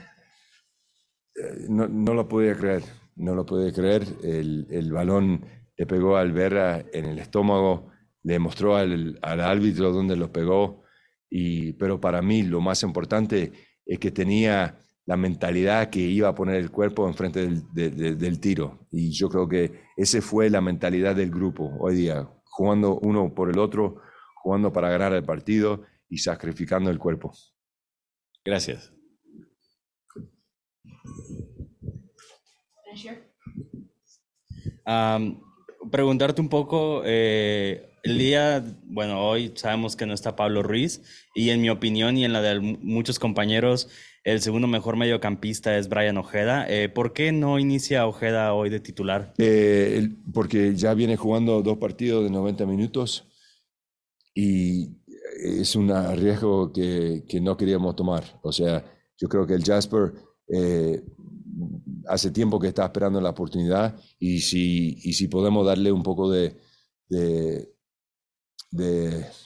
[1.35, 2.83] Eh, no, no lo podía creer,
[3.17, 4.05] no lo podía creer.
[4.23, 5.45] El, el balón
[5.77, 7.91] le pegó a Alberra en el estómago,
[8.23, 10.83] le mostró al, al árbitro dónde lo pegó
[11.79, 13.53] pero para mí lo más importante
[13.87, 18.87] es que tenía la mentalidad que iba a poner el cuerpo enfrente del, del tiro.
[18.91, 23.51] Y yo creo que esa fue la mentalidad del grupo hoy día, jugando uno por
[23.51, 24.01] el otro,
[24.37, 27.33] jugando para ganar el partido y sacrificando el cuerpo.
[28.45, 28.93] Gracias.
[35.91, 41.03] Preguntarte un poco, eh, el día, bueno, hoy sabemos que no está Pablo Ruiz
[41.35, 43.89] y en mi opinión y en la de muchos compañeros,
[44.25, 46.67] el segundo mejor mediocampista es Brian Ojeda.
[46.69, 49.35] Eh, ¿Por qué no inicia Ojeda hoy de titular?
[49.39, 53.29] Eh, porque ya viene jugando dos partidos de 90 minutos
[54.35, 54.97] y
[55.43, 58.25] es un riesgo que, que no queríamos tomar.
[58.43, 58.85] O sea,
[59.17, 60.13] yo creo que el Jasper
[60.49, 61.03] eh,
[62.07, 66.31] hace tiempo que está esperando la oportunidad y si, y si podemos darle un poco
[66.31, 66.57] de,
[67.09, 67.69] de,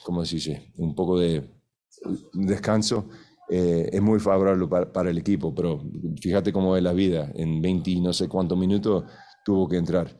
[0.03, 0.71] ¿cómo se?
[0.77, 1.49] Un poco de
[2.33, 3.09] descanso,
[3.49, 5.81] eh, es muy favorable para, el equipo, pero
[6.21, 9.05] fíjate cómo es la vida, en 20 y no sé cuántos minutos
[9.45, 10.17] tuvo que entrar.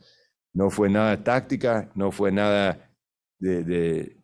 [0.52, 2.90] No fue nada táctica, no fue nada
[3.38, 4.16] de,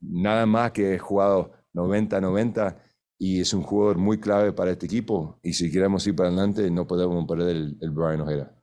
[0.00, 2.76] nada más que he jugado 90-90
[3.18, 6.70] y es un jugador muy clave para este equipo y si queremos ir para adelante
[6.70, 8.54] no podemos perder el, el Brian Ojeda.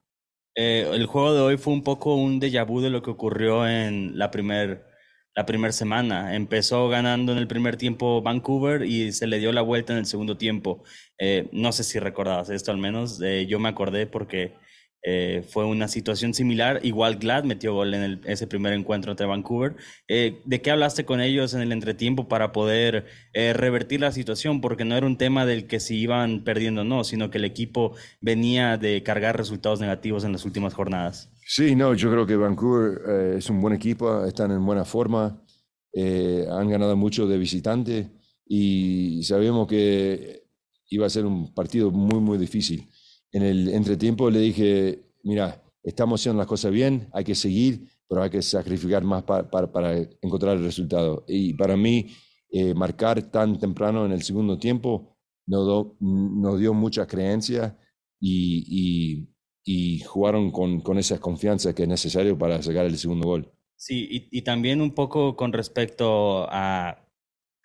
[0.55, 3.67] Eh, el juego de hoy fue un poco un déjà vu de lo que ocurrió
[3.67, 4.81] en la primera
[5.35, 6.35] la primera semana.
[6.35, 10.05] Empezó ganando en el primer tiempo Vancouver y se le dio la vuelta en el
[10.05, 10.83] segundo tiempo.
[11.19, 13.21] Eh, no sé si recordabas esto al menos.
[13.21, 14.53] Eh, yo me acordé porque
[15.05, 16.79] eh, fue una situación similar.
[16.83, 19.75] Igual Glad metió gol en ese primer encuentro entre Vancouver.
[20.07, 24.61] ¿De qué hablaste con ellos en el entretiempo para poder revertir la situación?
[24.61, 27.45] Porque no era un tema del que si iban perdiendo o no, sino que el
[27.45, 31.29] equipo venía de cargar resultados negativos en las últimas jornadas.
[31.47, 35.43] Sí, no, yo creo que Vancouver eh, es un buen equipo, están en buena forma,
[35.93, 38.09] eh, han ganado mucho de visitante
[38.47, 40.47] y sabíamos que
[40.89, 42.89] iba a ser un partido muy, muy difícil.
[43.35, 48.23] En el entretiempo le dije, mira, estamos haciendo las cosas bien, hay que seguir, pero
[48.23, 51.25] hay que sacrificar más para encontrar el resultado.
[51.27, 52.07] Y para mí,
[52.49, 55.17] eh, marcar tan temprano en el segundo tiempo
[55.47, 57.77] nos, nos dio mucha creencia
[58.19, 59.27] y
[59.65, 63.51] y jugaron con, con esa confianza que es necesario para sacar el segundo gol.
[63.75, 67.04] Sí, y, también un poco con respecto a,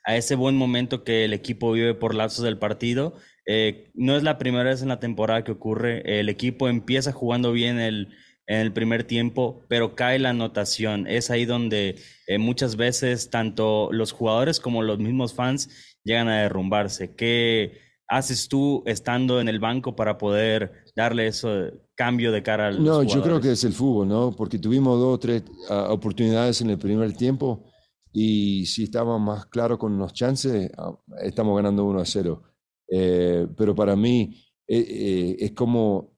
[0.04, 3.14] a, ese buen momento que el equipo vive por lazos del partido.
[3.46, 6.20] Eh, no es la primera vez en la temporada que ocurre.
[6.20, 8.08] El equipo empieza jugando bien el,
[8.46, 11.06] en el primer tiempo, pero cae la anotación.
[11.06, 16.42] Es ahí donde eh, muchas veces tanto los jugadores como los mismos fans llegan a
[16.42, 17.14] derrumbarse.
[17.14, 17.78] ¿Qué
[18.10, 22.82] haces tú estando en el banco para poder darle eso cambio de cara al.
[22.82, 24.34] No, yo creo que es el fútbol, ¿no?
[24.36, 27.69] Porque tuvimos dos o tres ah, oportunidades en el primer tiempo
[28.12, 32.42] y si estábamos más claros con los chances, ah, estamos ganando 1 a 0.
[32.88, 34.34] Eh, pero para mí
[34.66, 36.16] eh, eh, es como.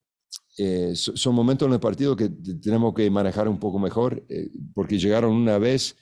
[0.95, 4.25] son momentos en el partido que tenemos que manejar un poco mejor,
[4.75, 5.97] porque llegaron una vez,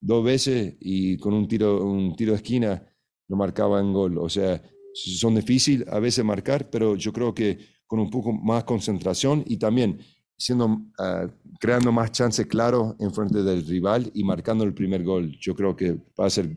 [0.00, 2.86] dos veces y con un tiro, un tiro de esquina
[3.28, 4.18] no marcaban gol.
[4.18, 4.62] O sea,
[4.94, 9.58] son difíciles a veces marcar, pero yo creo que con un poco más concentración y
[9.58, 9.98] también
[10.42, 11.28] siendo, ah,
[11.60, 15.36] creando más chance claro en frente del rival y marcando el primer gol.
[15.40, 16.56] Yo creo que va a ser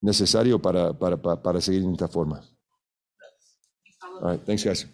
[0.00, 2.40] necesario para, para, para, seguir en esta forma.
[4.20, 4.86] All right, thanks guys.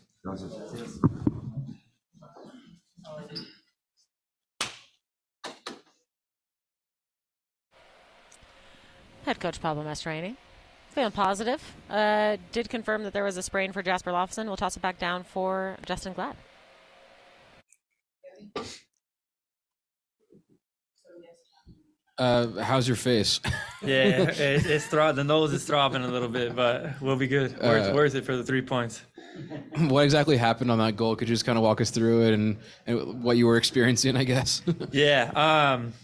[9.25, 10.37] Head coach Pablo Mastroeni.
[10.91, 11.61] Feeling positive.
[11.89, 14.47] Uh, did confirm that there was a sprain for Jasper Lofson.
[14.47, 16.37] We'll toss it back down for Justin Glad.
[22.23, 23.41] Uh, how's your face?
[23.83, 27.51] yeah, it, it's thro- the nose is throbbing a little bit, but we'll be good.
[27.61, 29.03] Worth, Uh, worth it for the three points.
[29.89, 31.17] what exactly happened on that goal?
[31.17, 34.17] Could you just kind of walk us through it and, and what you were experiencing,
[34.17, 34.63] I guess?
[34.93, 35.33] Yeah.
[35.35, 35.95] Um,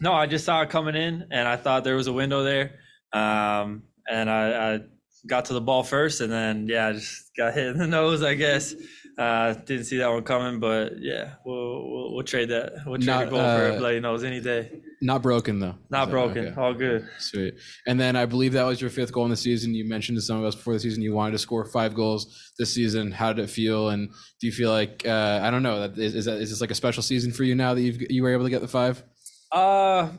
[0.00, 2.78] no, I just saw it coming in, and I thought there was a window there.
[3.12, 4.80] Um, and I, I
[5.26, 8.22] got to the ball first, and then yeah, I just got hit in the nose.
[8.22, 8.74] I guess
[9.18, 12.72] uh, didn't see that one coming, but yeah, we'll we'll, we'll trade that.
[12.86, 14.80] We'll trade Not, a goal for uh, a bloody nose any day.
[15.02, 15.74] Not broken though.
[15.90, 16.46] Not So, broken.
[16.46, 16.60] okay.
[16.60, 17.08] All good.
[17.18, 17.54] Sweet.
[17.86, 19.74] And then I believe that was your fifth goal in the season.
[19.74, 22.52] You mentioned to some of us before the season you wanted to score five goals
[22.58, 23.10] this season.
[23.10, 23.88] How did it feel?
[23.88, 24.08] And
[24.40, 26.70] do you feel like uh, I don't know that is, is that is this like
[26.70, 29.02] a special season for you now that you you were able to get the five?
[29.50, 30.10] Uh,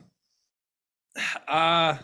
[1.47, 1.97] uh,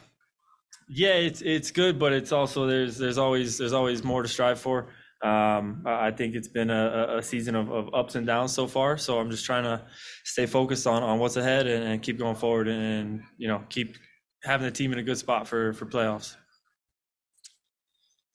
[0.88, 4.60] yeah, it's it's good, but it's also there's there's always there's always more to strive
[4.60, 4.88] for.
[5.26, 8.68] Um, I think it's been a, a- a season of, of ups and downs so
[8.68, 9.82] far, so I'm just trying to
[10.24, 13.98] stay focused on, on what's ahead and, and keep going forward and you know keep
[14.44, 16.36] having the team in a good spot for for playoffs.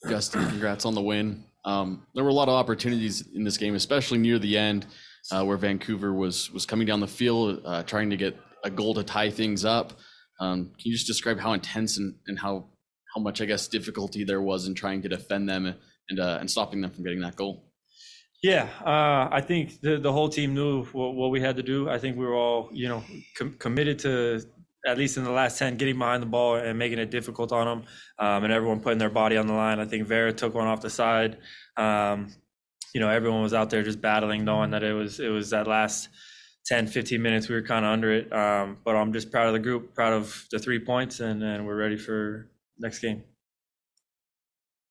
[0.07, 1.45] Justen, congrats on the win.
[1.65, 4.87] Um, there were a lot of opportunities in this game, especially near the end,
[5.31, 8.95] uh, where Vancouver was was coming down the field, uh, trying to get a goal
[8.95, 9.93] to tie things up.
[10.41, 12.67] Um, can you just describe how intense and, and how
[13.15, 15.75] how much I guess difficulty there was in trying to defend them
[16.11, 17.65] and uh, and stopping them from getting that goal?
[18.43, 21.89] Yeah, uh, I think the the whole team knew what, what we had to do.
[21.89, 23.03] I think we were all, you know,
[23.37, 24.43] com- committed to
[24.87, 27.67] at least in the last ten getting behind the ball and making it difficult on
[27.67, 29.79] them, um, and everyone putting their body on the line.
[29.79, 31.39] I think Vera took one off the side.
[31.77, 32.35] Um,
[32.95, 35.67] you know, everyone was out there just battling, knowing that it was it was that
[35.67, 36.09] last
[36.67, 38.33] 10, 15 minutes we were kind of under it.
[38.33, 41.67] Um, but I'm just proud of the group, proud of the three points, and and
[41.67, 43.23] we're ready for next game.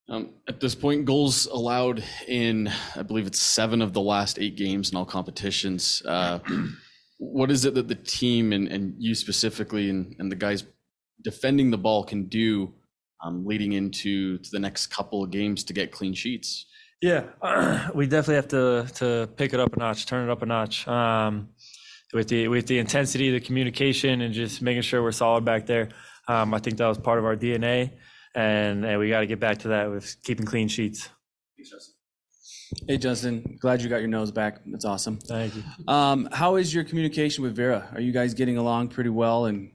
[0.10, 4.56] Um, at this point, goals allowed in, I believe it's seven of the last eight
[4.56, 6.02] games in all competitions.
[6.06, 6.40] Uh,
[7.20, 10.64] what is it that the team and, and you specifically and, and the guys
[11.24, 12.74] defending the ball can do
[13.24, 16.66] um, leading into to the next couple of games to get clean sheets?
[17.02, 17.26] Yeah,
[17.94, 20.88] we definitely have to to pick it up a notch, turn it up a notch.
[20.88, 21.50] Um,
[22.14, 25.90] with the with the intensity, the communication, and just making sure we're solid back there.
[26.28, 27.92] Um, I think that was part of our DNA,
[28.36, 31.10] and, and we got to get back to that with keeping clean sheets.
[32.88, 34.62] Hey, Justen, glad you got your nose back.
[34.68, 35.18] That's awesome.
[35.18, 35.64] Thank you.
[35.88, 37.90] Um, how is your communication with Vera?
[37.94, 39.46] Are you guys getting along pretty well?
[39.46, 39.72] And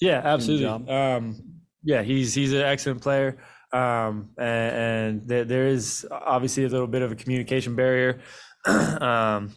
[0.00, 0.66] Yeah, absolutely.
[0.66, 3.36] Um, yeah, he's he's an excellent player,
[3.72, 8.20] um, and, and there, there is obviously a little bit of a communication barrier,
[8.64, 9.50] um,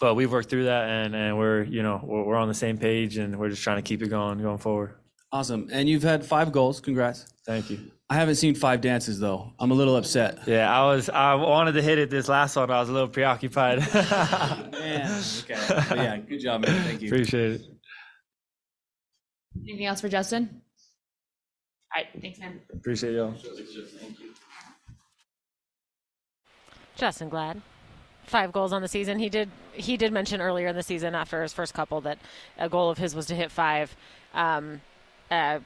[0.00, 2.76] but we've worked through that, and, and we're you know we're, we're on the same
[2.76, 4.96] page, and we're just trying to keep it going going forward.
[5.32, 5.68] awesome.
[5.72, 6.80] And you've had five goals.
[6.80, 7.33] Congrats.
[7.46, 7.90] Thank you.
[8.08, 9.52] I haven't seen five dances though.
[9.58, 10.38] I'm a little upset.
[10.46, 12.70] Yeah, I was I wanted to hit it this last one.
[12.70, 13.78] I was a little preoccupied.
[13.94, 15.56] Man, okay.
[15.88, 16.82] But yeah, good job, man.
[16.84, 17.08] Thank you.
[17.08, 17.62] Appreciate it.
[19.66, 20.48] Anything else for Justen?
[21.94, 22.60] All right, thanks, man.
[22.72, 23.34] Appreciate y'all.
[26.98, 27.62] Justen Glad.
[28.26, 29.18] Five goals on the season.
[29.18, 29.50] He did.
[29.72, 32.18] He did mention earlier in the season, after his first couple, that
[32.58, 33.94] a goal of his was to hit five.
[34.32, 34.80] Um,
[35.30, 35.60] uh,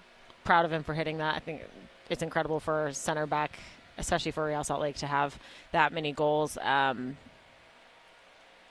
[0.48, 1.34] proud of him for hitting that.
[1.34, 1.60] I think
[2.08, 3.58] it's incredible for center back,
[3.98, 5.38] especially for Real Salt Lake, to have
[5.72, 6.56] that many goals.
[6.62, 7.18] Um,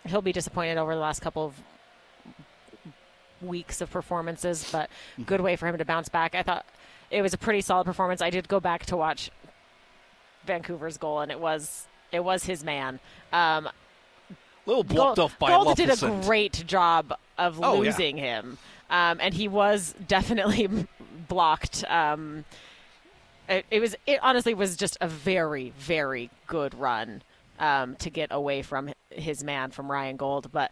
[0.07, 1.53] he'll be disappointed over the last couple of
[3.41, 4.89] weeks of performances, but
[5.25, 6.33] good way for him to bounce back.
[6.33, 6.65] I thought
[7.11, 8.21] it was a pretty solid performance.
[8.23, 9.29] I did go back to watch
[10.45, 12.99] Vancouver's goal, and it was it was his man.
[13.31, 13.69] Um,
[14.65, 17.91] little blocked Gauld- off by Gauld did a great job of Oh, yeah.
[17.91, 18.57] losing him,
[18.89, 20.87] um, and he was definitely
[21.27, 21.83] blocked.
[21.89, 22.45] Um,
[23.49, 27.21] it, it was it honestly was just a very very good run
[27.59, 30.71] um, to get away from his man from Ryan Gauld, but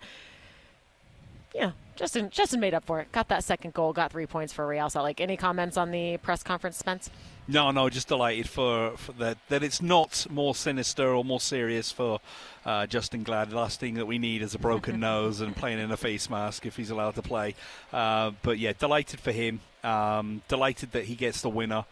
[1.54, 3.12] yeah, Justen Justen made up for it.
[3.12, 5.21] Got that second goal, got three points for Real Salt Lake.
[5.21, 7.10] Any comments on the press conference, Spence?
[7.47, 11.91] No, no, just delighted for, for that that it's not more sinister or more serious
[11.91, 12.19] for
[12.65, 13.51] uh, Justen Glad.
[13.51, 16.29] The last thing that we need is a broken nose and playing in a face
[16.29, 17.55] mask if he's allowed to play.
[17.93, 19.62] Uh, but yeah, delighted for him.
[19.84, 21.86] Um, delighted that he gets the winner.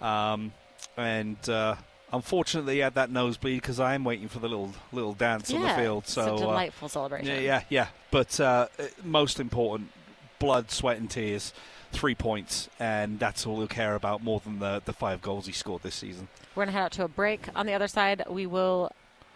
[0.00, 0.52] Um,
[0.96, 1.76] and uh,
[2.12, 5.60] unfortunately, he had that nosebleed because I am waiting for the little little dance on
[5.60, 6.04] the Yeah, field.
[6.04, 7.26] it's So a uh, delightful celebration.
[7.28, 7.86] Yeah, yeah, yeah.
[8.10, 8.68] But uh,
[9.04, 9.90] most important,
[10.38, 11.52] blood, sweat, and tears.
[11.90, 15.52] Three points, and that's all he'll care about more than the, the five goals he
[15.52, 16.28] scored this season.
[16.54, 17.48] We're going to head out to a break.
[17.56, 18.92] On the other side, we will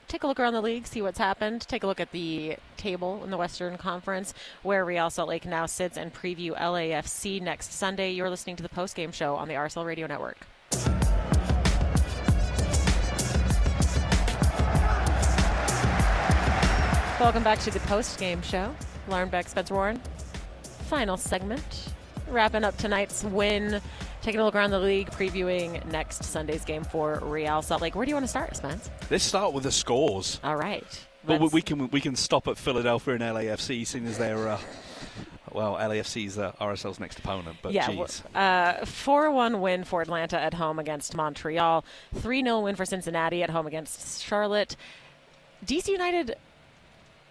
[0.07, 3.25] take a look around the league, see what's happened, take a look at the table
[3.25, 8.11] in the Western Conference, where Real Salt Lake now sits, and preview LAFC next Sunday.
[8.13, 10.37] You're listening to the post-game show on the RSL Radio Network.
[17.21, 18.75] Welcome back to the post-game show.
[19.09, 20.01] Lauren Beck, Spencer Warne.
[20.89, 21.93] Final segment
[22.33, 23.81] wrapping up tonight's win,
[24.23, 27.95] taking a look around the league, previewing next Sunday's game for Real Salt Lake.
[27.95, 28.91] Where do you want to start, Spence?
[29.11, 30.41] Let's start with the scores.
[30.43, 31.07] All right.
[31.25, 34.59] But we, we can we can stop at Philadelphia and LAFC, seeing as they're uh,
[35.53, 37.59] well, LAFC's uh, RSL's next opponent.
[37.63, 41.85] But yeah, uh, 4-1 win for Atlanta at home against Montreal.
[42.17, 44.75] 3-0 win for Cincinnati at home against Charlotte.
[45.65, 46.35] DC United,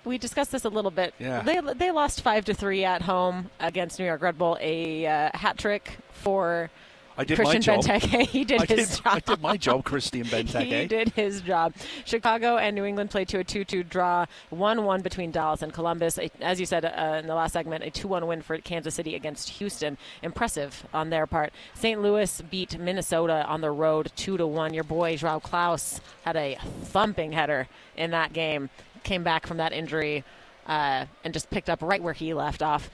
[0.05, 1.13] we discussed this a little bit.
[1.19, 1.41] Yeah.
[1.43, 4.57] They, they lost 5 to 3 at home against New York Red Bull.
[4.59, 6.69] A uh, hat trick for
[7.17, 8.01] I did Christian my job.
[8.01, 8.27] Benteke.
[8.29, 9.13] He did I his did, job.
[9.13, 10.81] I did my job, Christian Benteke.
[10.81, 11.73] He did his job.
[12.05, 15.73] Chicago and New England played to a 2 2 draw, 1 1 between Dallas and
[15.73, 16.17] Columbus.
[16.17, 18.95] A- As you said uh, in the last segment, a 2 1 win for Kansas
[18.95, 19.97] City against Houston.
[20.23, 21.51] Impressive on their part.
[21.75, 22.01] St.
[22.01, 24.73] Louis beat Minnesota on the road 2 to 1.
[24.73, 28.69] Your boy, João Klauss, had a thumping header in that game.
[29.03, 30.23] Came back from that injury
[30.67, 32.89] uh, and just picked up right where he left off.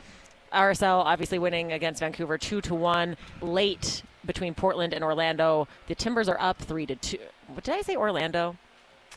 [0.53, 5.67] RSL obviously winning against Vancouver two to one late between Portland and Orlando.
[5.87, 7.17] The Timbers are up three to two.
[7.47, 7.95] What did I say?
[7.95, 8.57] Orlando.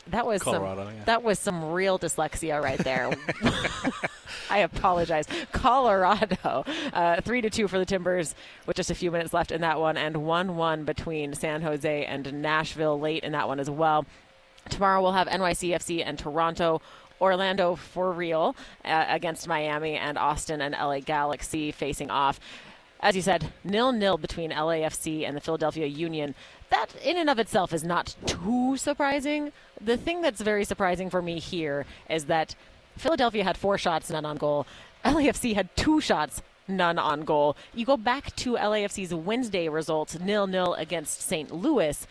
[0.07, 0.95] That was Colorado, some.
[0.95, 1.03] yeah.
[1.05, 3.11] That was some real dyslexia right there.
[4.49, 5.25] I apologize.
[5.51, 8.33] Colorado, uh, three to two for the Timbers,
[8.65, 12.41] with just a few minutes left in that one, and one-one between San Jose and
[12.41, 14.05] Nashville late in that one as well.
[14.69, 16.81] Tomorrow we'll have NYCFC and Toronto.
[17.19, 22.39] Orlando for real uh, against Miami and Austin and LA Galaxy facing off.
[22.99, 26.35] As you said, nil nil between LAFC and the Philadelphia Union.
[26.69, 29.51] That in and of itself is not too surprising.
[29.79, 32.55] The thing that's very surprising for me here is that
[32.97, 34.67] Philadelphia had four shots, none on goal.
[35.03, 37.57] LAFC had two shots, none on goal.
[37.73, 41.51] You go back to LAFC's Wednesday results, nil nil against St.
[41.51, 42.05] Louis.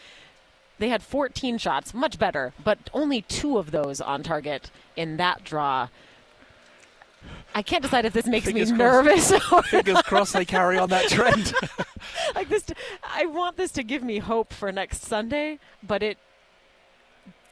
[0.81, 5.45] They had 14 shots, much better, but only two of those on target in that
[5.45, 5.89] draw.
[7.55, 9.31] I can't decide if this makes Fingers me crossed.
[9.31, 11.53] nervous or Fingers crossed they carry on that trend.
[12.35, 12.63] like this.
[12.65, 12.75] To,
[13.05, 16.17] I want this to give me hope for next Sunday, but it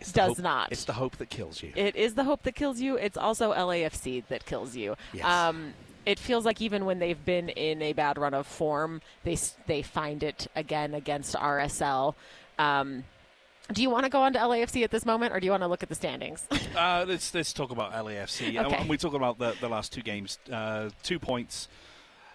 [0.00, 0.72] It's does hope- not.
[0.72, 1.72] It's the hope that kills you.
[1.76, 2.96] It is the hope that kills you.
[2.96, 4.96] It's also LAFC that kills you.
[5.12, 5.26] Yes.
[5.26, 5.74] Um,
[6.06, 9.82] it feels like even when they've been in a bad run of form, they they
[9.82, 12.14] find it again against RSL.
[12.58, 13.04] Um,
[13.72, 15.62] do you want to go on to LAFC at this moment, or do you want
[15.62, 16.46] to look at the standings?
[16.76, 18.56] Uh, let's let's talk about LAFC.
[18.64, 18.76] Okay.
[18.76, 20.38] And we talk about the, the last two games.
[20.52, 21.66] Uh, two points,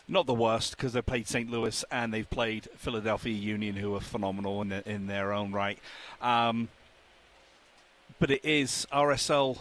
[0.08, 1.50] not the worst because they've played St.
[1.50, 5.80] Louis and they've played Philadelphia Union, who are phenomenal in, the, in their own right.
[6.22, 6.68] Um,
[8.20, 9.60] but it is RSL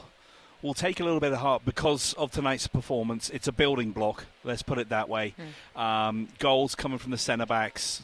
[0.62, 3.30] will take a little bit of heart because of tonight's performance.
[3.30, 4.24] It's a building block.
[4.42, 5.34] Let's put it that way.
[5.76, 8.02] Um, goals coming from the centre backs.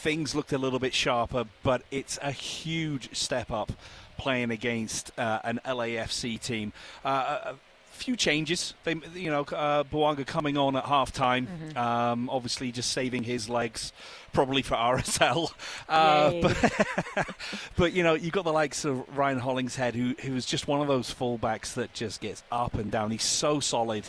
[0.00, 3.70] Things looked a little bit sharper, but it's a huge step up
[4.16, 6.72] playing against uh, an LAFC team.
[7.04, 7.54] Uh, a
[7.90, 8.74] few changes.
[8.84, 11.48] They, you know, uh, Bouanga coming on at half time.
[11.76, 13.92] Um, obviously, just saving his legs,
[14.32, 15.52] probably for RSL.
[15.88, 17.26] Uh, but,
[17.76, 20.80] but you know, you've got the likes of Ryan Hollingshead, who who is just one
[20.80, 23.10] of those fullbacks that just gets up and down.
[23.10, 24.04] He's so solid.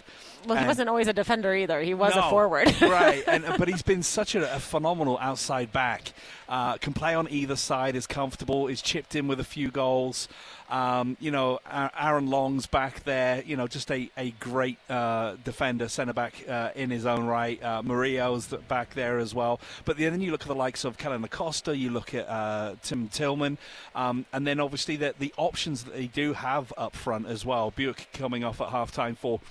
[0.46, 1.82] well, he And- wasn't always a defender either.
[1.82, 2.74] He was a forward.
[2.82, 3.24] right?
[3.28, 6.14] And but he's been such a, a phenomenal outside back.
[6.48, 7.96] Uh, can play on either side.
[7.96, 8.68] Is comfortable.
[8.68, 10.28] Is chipped in with a few goals.
[10.72, 13.44] Um, you know, Aaron Long's back there.
[13.46, 17.62] You know, just a a great uh, defender, centre back uh, in his own right.
[17.62, 19.60] Uh, Murillo's back there as well.
[19.84, 21.76] But then you look at the likes of Kellyn Acosta.
[21.76, 23.58] You look at uh, Tim Tillman,
[23.94, 27.74] um, and then obviously the the options that they do have up front as well.
[27.76, 29.42] Biuk coming off at half time for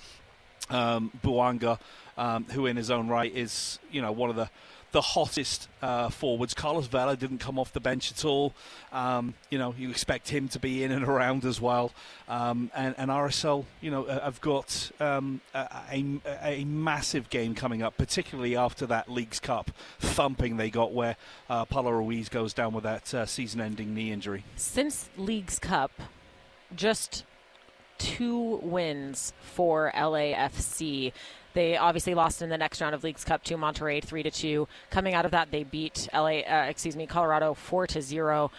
[0.71, 1.77] um, Bouanga,
[2.17, 4.49] um, who in his own right is you know one of the
[4.91, 6.53] the hottest uh, forwards.
[6.53, 8.53] Carlos Vela didn't come off the bench at all.
[8.91, 11.91] Um, you know you expect him to be in and around as well.
[12.27, 17.81] Um, and, and RSL, you know, uh, have got um, a, a, massive game coming
[17.81, 21.17] up, particularly after that Leagues Cup thumping they got, where
[21.49, 24.45] uh, Pablo Ruiz goes down with that uh, season-ending knee injury.
[24.55, 25.91] Since League's Cup,
[26.73, 27.25] just
[27.97, 31.11] two wins for LAFC.
[31.53, 34.67] They obviously lost in the next round of League's Cup to Monterrey three to two.
[34.89, 38.51] Coming out of that, they beat LA, uh, excuse me, Colorado four to zero.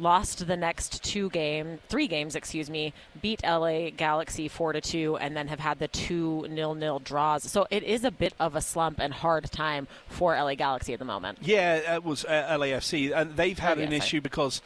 [0.00, 2.92] Lost the next two game, three games, excuse me.
[3.22, 7.44] Beat LA Galaxy four to two, and then have had the two nil nil draws.
[7.44, 10.98] So it is a bit of a slump and hard time for LA Galaxy at
[10.98, 11.38] the moment.
[11.40, 14.60] Yeah, it was uh, LAFC, and they've had Oh, an issue because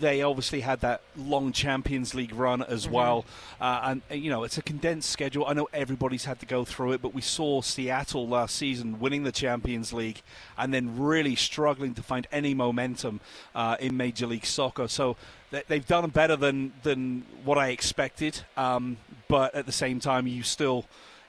[0.00, 2.94] they obviously had that long Champions League run as Mm-hmm.
[2.94, 3.24] well,
[3.60, 5.44] uh, and you know it's a condensed schedule.
[5.46, 9.22] I know everybody's had to go through it, but we saw Seattle last season winning
[9.24, 10.22] the Champions League
[10.58, 13.20] and then really struggling to find any momentum
[13.54, 14.88] uh, in Major League Soccer.
[14.88, 15.16] So
[15.50, 18.96] they- they've done better than than what I expected, um,
[19.28, 20.84] but at the same time, you still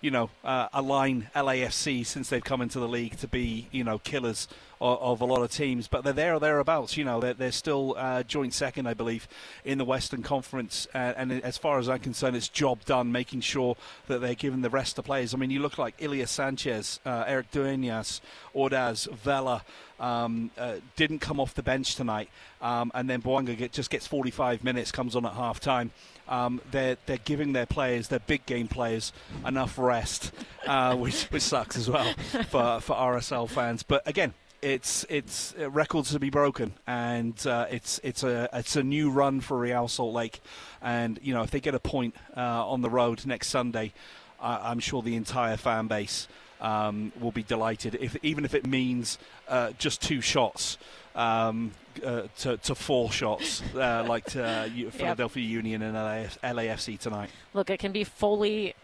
[0.05, 3.97] you know, uh, align LAFC since they've come into the league to be, you know,
[3.97, 4.47] killers
[4.79, 5.87] of, of a lot of teams.
[5.87, 6.95] But they're there or thereabouts.
[6.95, 9.27] You know, they're, they're still uh, joint second, I believe,
[9.63, 10.87] in the Western Conference.
[10.93, 14.61] Uh, and as far as I'm concerned, it's job done making sure that they're giving
[14.61, 15.33] the rest of the players.
[15.33, 18.21] I mean, you look like Ilie Sanchez, uh, Erik Dueñas,
[18.55, 19.63] Ordaz, Vela.
[19.97, 22.29] Um, uh, didn't come off the bench tonight,
[22.61, 25.91] um, and then Bouanga get, just gets 45 minutes, comes on at half time.
[26.27, 29.13] Um, they're they're giving their players, their big game players,
[29.45, 30.31] enough rest,
[30.65, 32.13] uh, which which sucks as well
[32.49, 33.83] for for RSL fans.
[33.83, 38.75] But again, it's it's uh, records to be broken, and uh, it's it's a it's
[38.75, 40.41] a new run for Real Salt Lake,
[40.81, 43.93] and you know if they get a point uh, on the road next Sunday,
[44.39, 46.27] I'm sure the entire fan base
[46.61, 47.95] um, will be delighted.
[48.01, 49.17] If even if it means
[49.47, 50.77] uh, just two shots.
[51.15, 51.71] Um,
[52.03, 55.51] uh, to, to, four shots, uh, like to uh, Philadelphia yep.
[55.51, 57.29] Union and LAF- LAFC tonight.
[57.53, 58.75] Look, it can be fully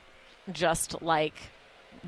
[0.52, 1.34] just like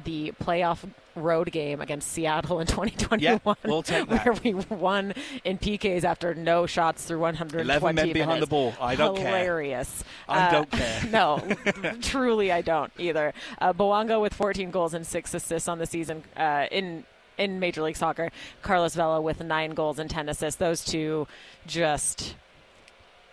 [0.03, 0.79] the playoff
[1.15, 4.25] road game against Seattle in 2021, yeah, we'll take that.
[4.25, 8.73] where we won in PKs after no shots through 120 11 men behind the ball.
[8.81, 10.03] I don't Hilarious.
[10.27, 10.35] care.
[10.35, 11.03] I uh, don't care.
[11.11, 13.33] no, truly, I don't either.
[13.59, 13.73] Uh,
[14.19, 17.03] with 14 goals and six assists on the season uh, in
[17.37, 18.31] in Major League Soccer.
[18.61, 20.57] Carlos Vela with nine goals and 10 assists.
[20.59, 21.27] Those two
[21.65, 22.35] just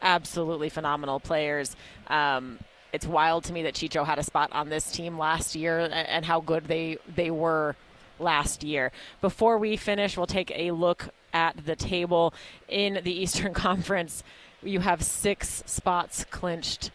[0.03, 1.77] absolutely phenomenal players.
[2.09, 2.59] Um,
[2.93, 6.25] it's wild to me that Chicho had a spot on this team last year and
[6.25, 7.77] how good they they were
[8.19, 8.93] last year.
[9.21, 12.35] Before we finish, we'll take a look at the table
[12.69, 14.23] in the Eastern Conference.
[14.63, 16.91] You have six spots clinched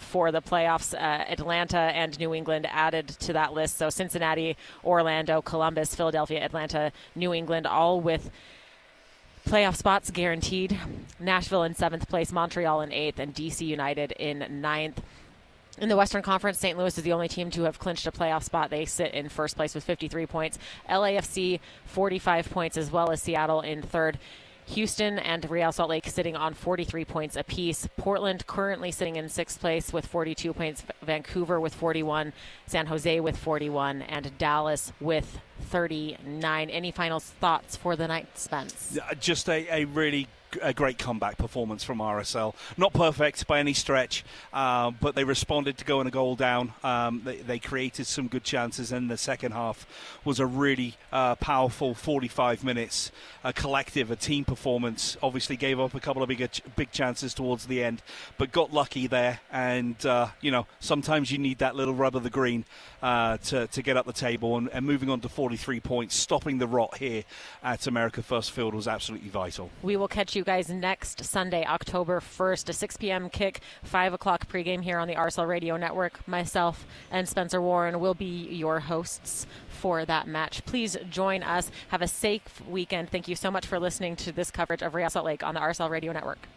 [0.00, 0.94] for the playoffs.
[0.94, 3.78] Uh, Atlanta and New England added to that list.
[3.78, 8.30] So Cincinnati, Orlando, Columbus, Philadelphia, Atlanta, New England, all with
[9.46, 10.78] playoff spots guaranteed.
[11.18, 15.02] Nashville in seventh place, Montreal in eighth, and DC United in ninth.
[15.78, 16.76] In the Western Conference, St.
[16.76, 18.70] Louis is the only team to have clinched a playoff spot.
[18.70, 20.58] They sit in first place with 53 points.
[20.88, 24.18] LAFC, 45 points, as well as Seattle in third.
[24.70, 27.88] Houston and Real Salt Lake sitting on 43 points apiece.
[27.96, 30.84] Portland currently sitting in sixth place with 42 points.
[31.02, 32.32] Vancouver with 41.
[32.66, 34.02] San Jose with 41.
[34.02, 36.70] And Dallas with 39.
[36.70, 38.96] Any final thoughts for the night, Spence?
[39.18, 40.28] Just a, a really
[40.62, 42.54] a great comeback performance from RSL.
[42.76, 46.72] Not perfect by any stretch, uh, but they responded to going a goal down.
[46.82, 49.86] Um, they, they, created some good chances, and the second half
[50.24, 53.12] was a really uh, powerful 45 minutes,
[53.44, 55.16] a collective, a team performance.
[55.22, 58.02] Obviously, gave up a couple of big big chances towards the end,
[58.38, 59.40] but got lucky there.
[59.52, 62.64] And uh, you know, sometimes you need that little rub of the green
[63.02, 64.56] uh, to to get up the table.
[64.56, 67.24] And, and moving on to 43 points, stopping the rot here
[67.62, 69.70] at America First Field was absolutely vital.
[69.82, 73.28] We will catch you you guys next Sunday, October 1st, a 6 p.m.
[73.28, 76.26] kick, 5 o'clock pregame here on the RSL Radio Network.
[76.26, 80.64] Myself and Spencer Warne will be your hosts for that match.
[80.64, 81.70] Please join us.
[81.88, 83.10] Have a safe weekend.
[83.10, 85.60] Thank you so much for listening to this coverage of Real Salt Lake on the
[85.60, 86.48] RSL Radio Network.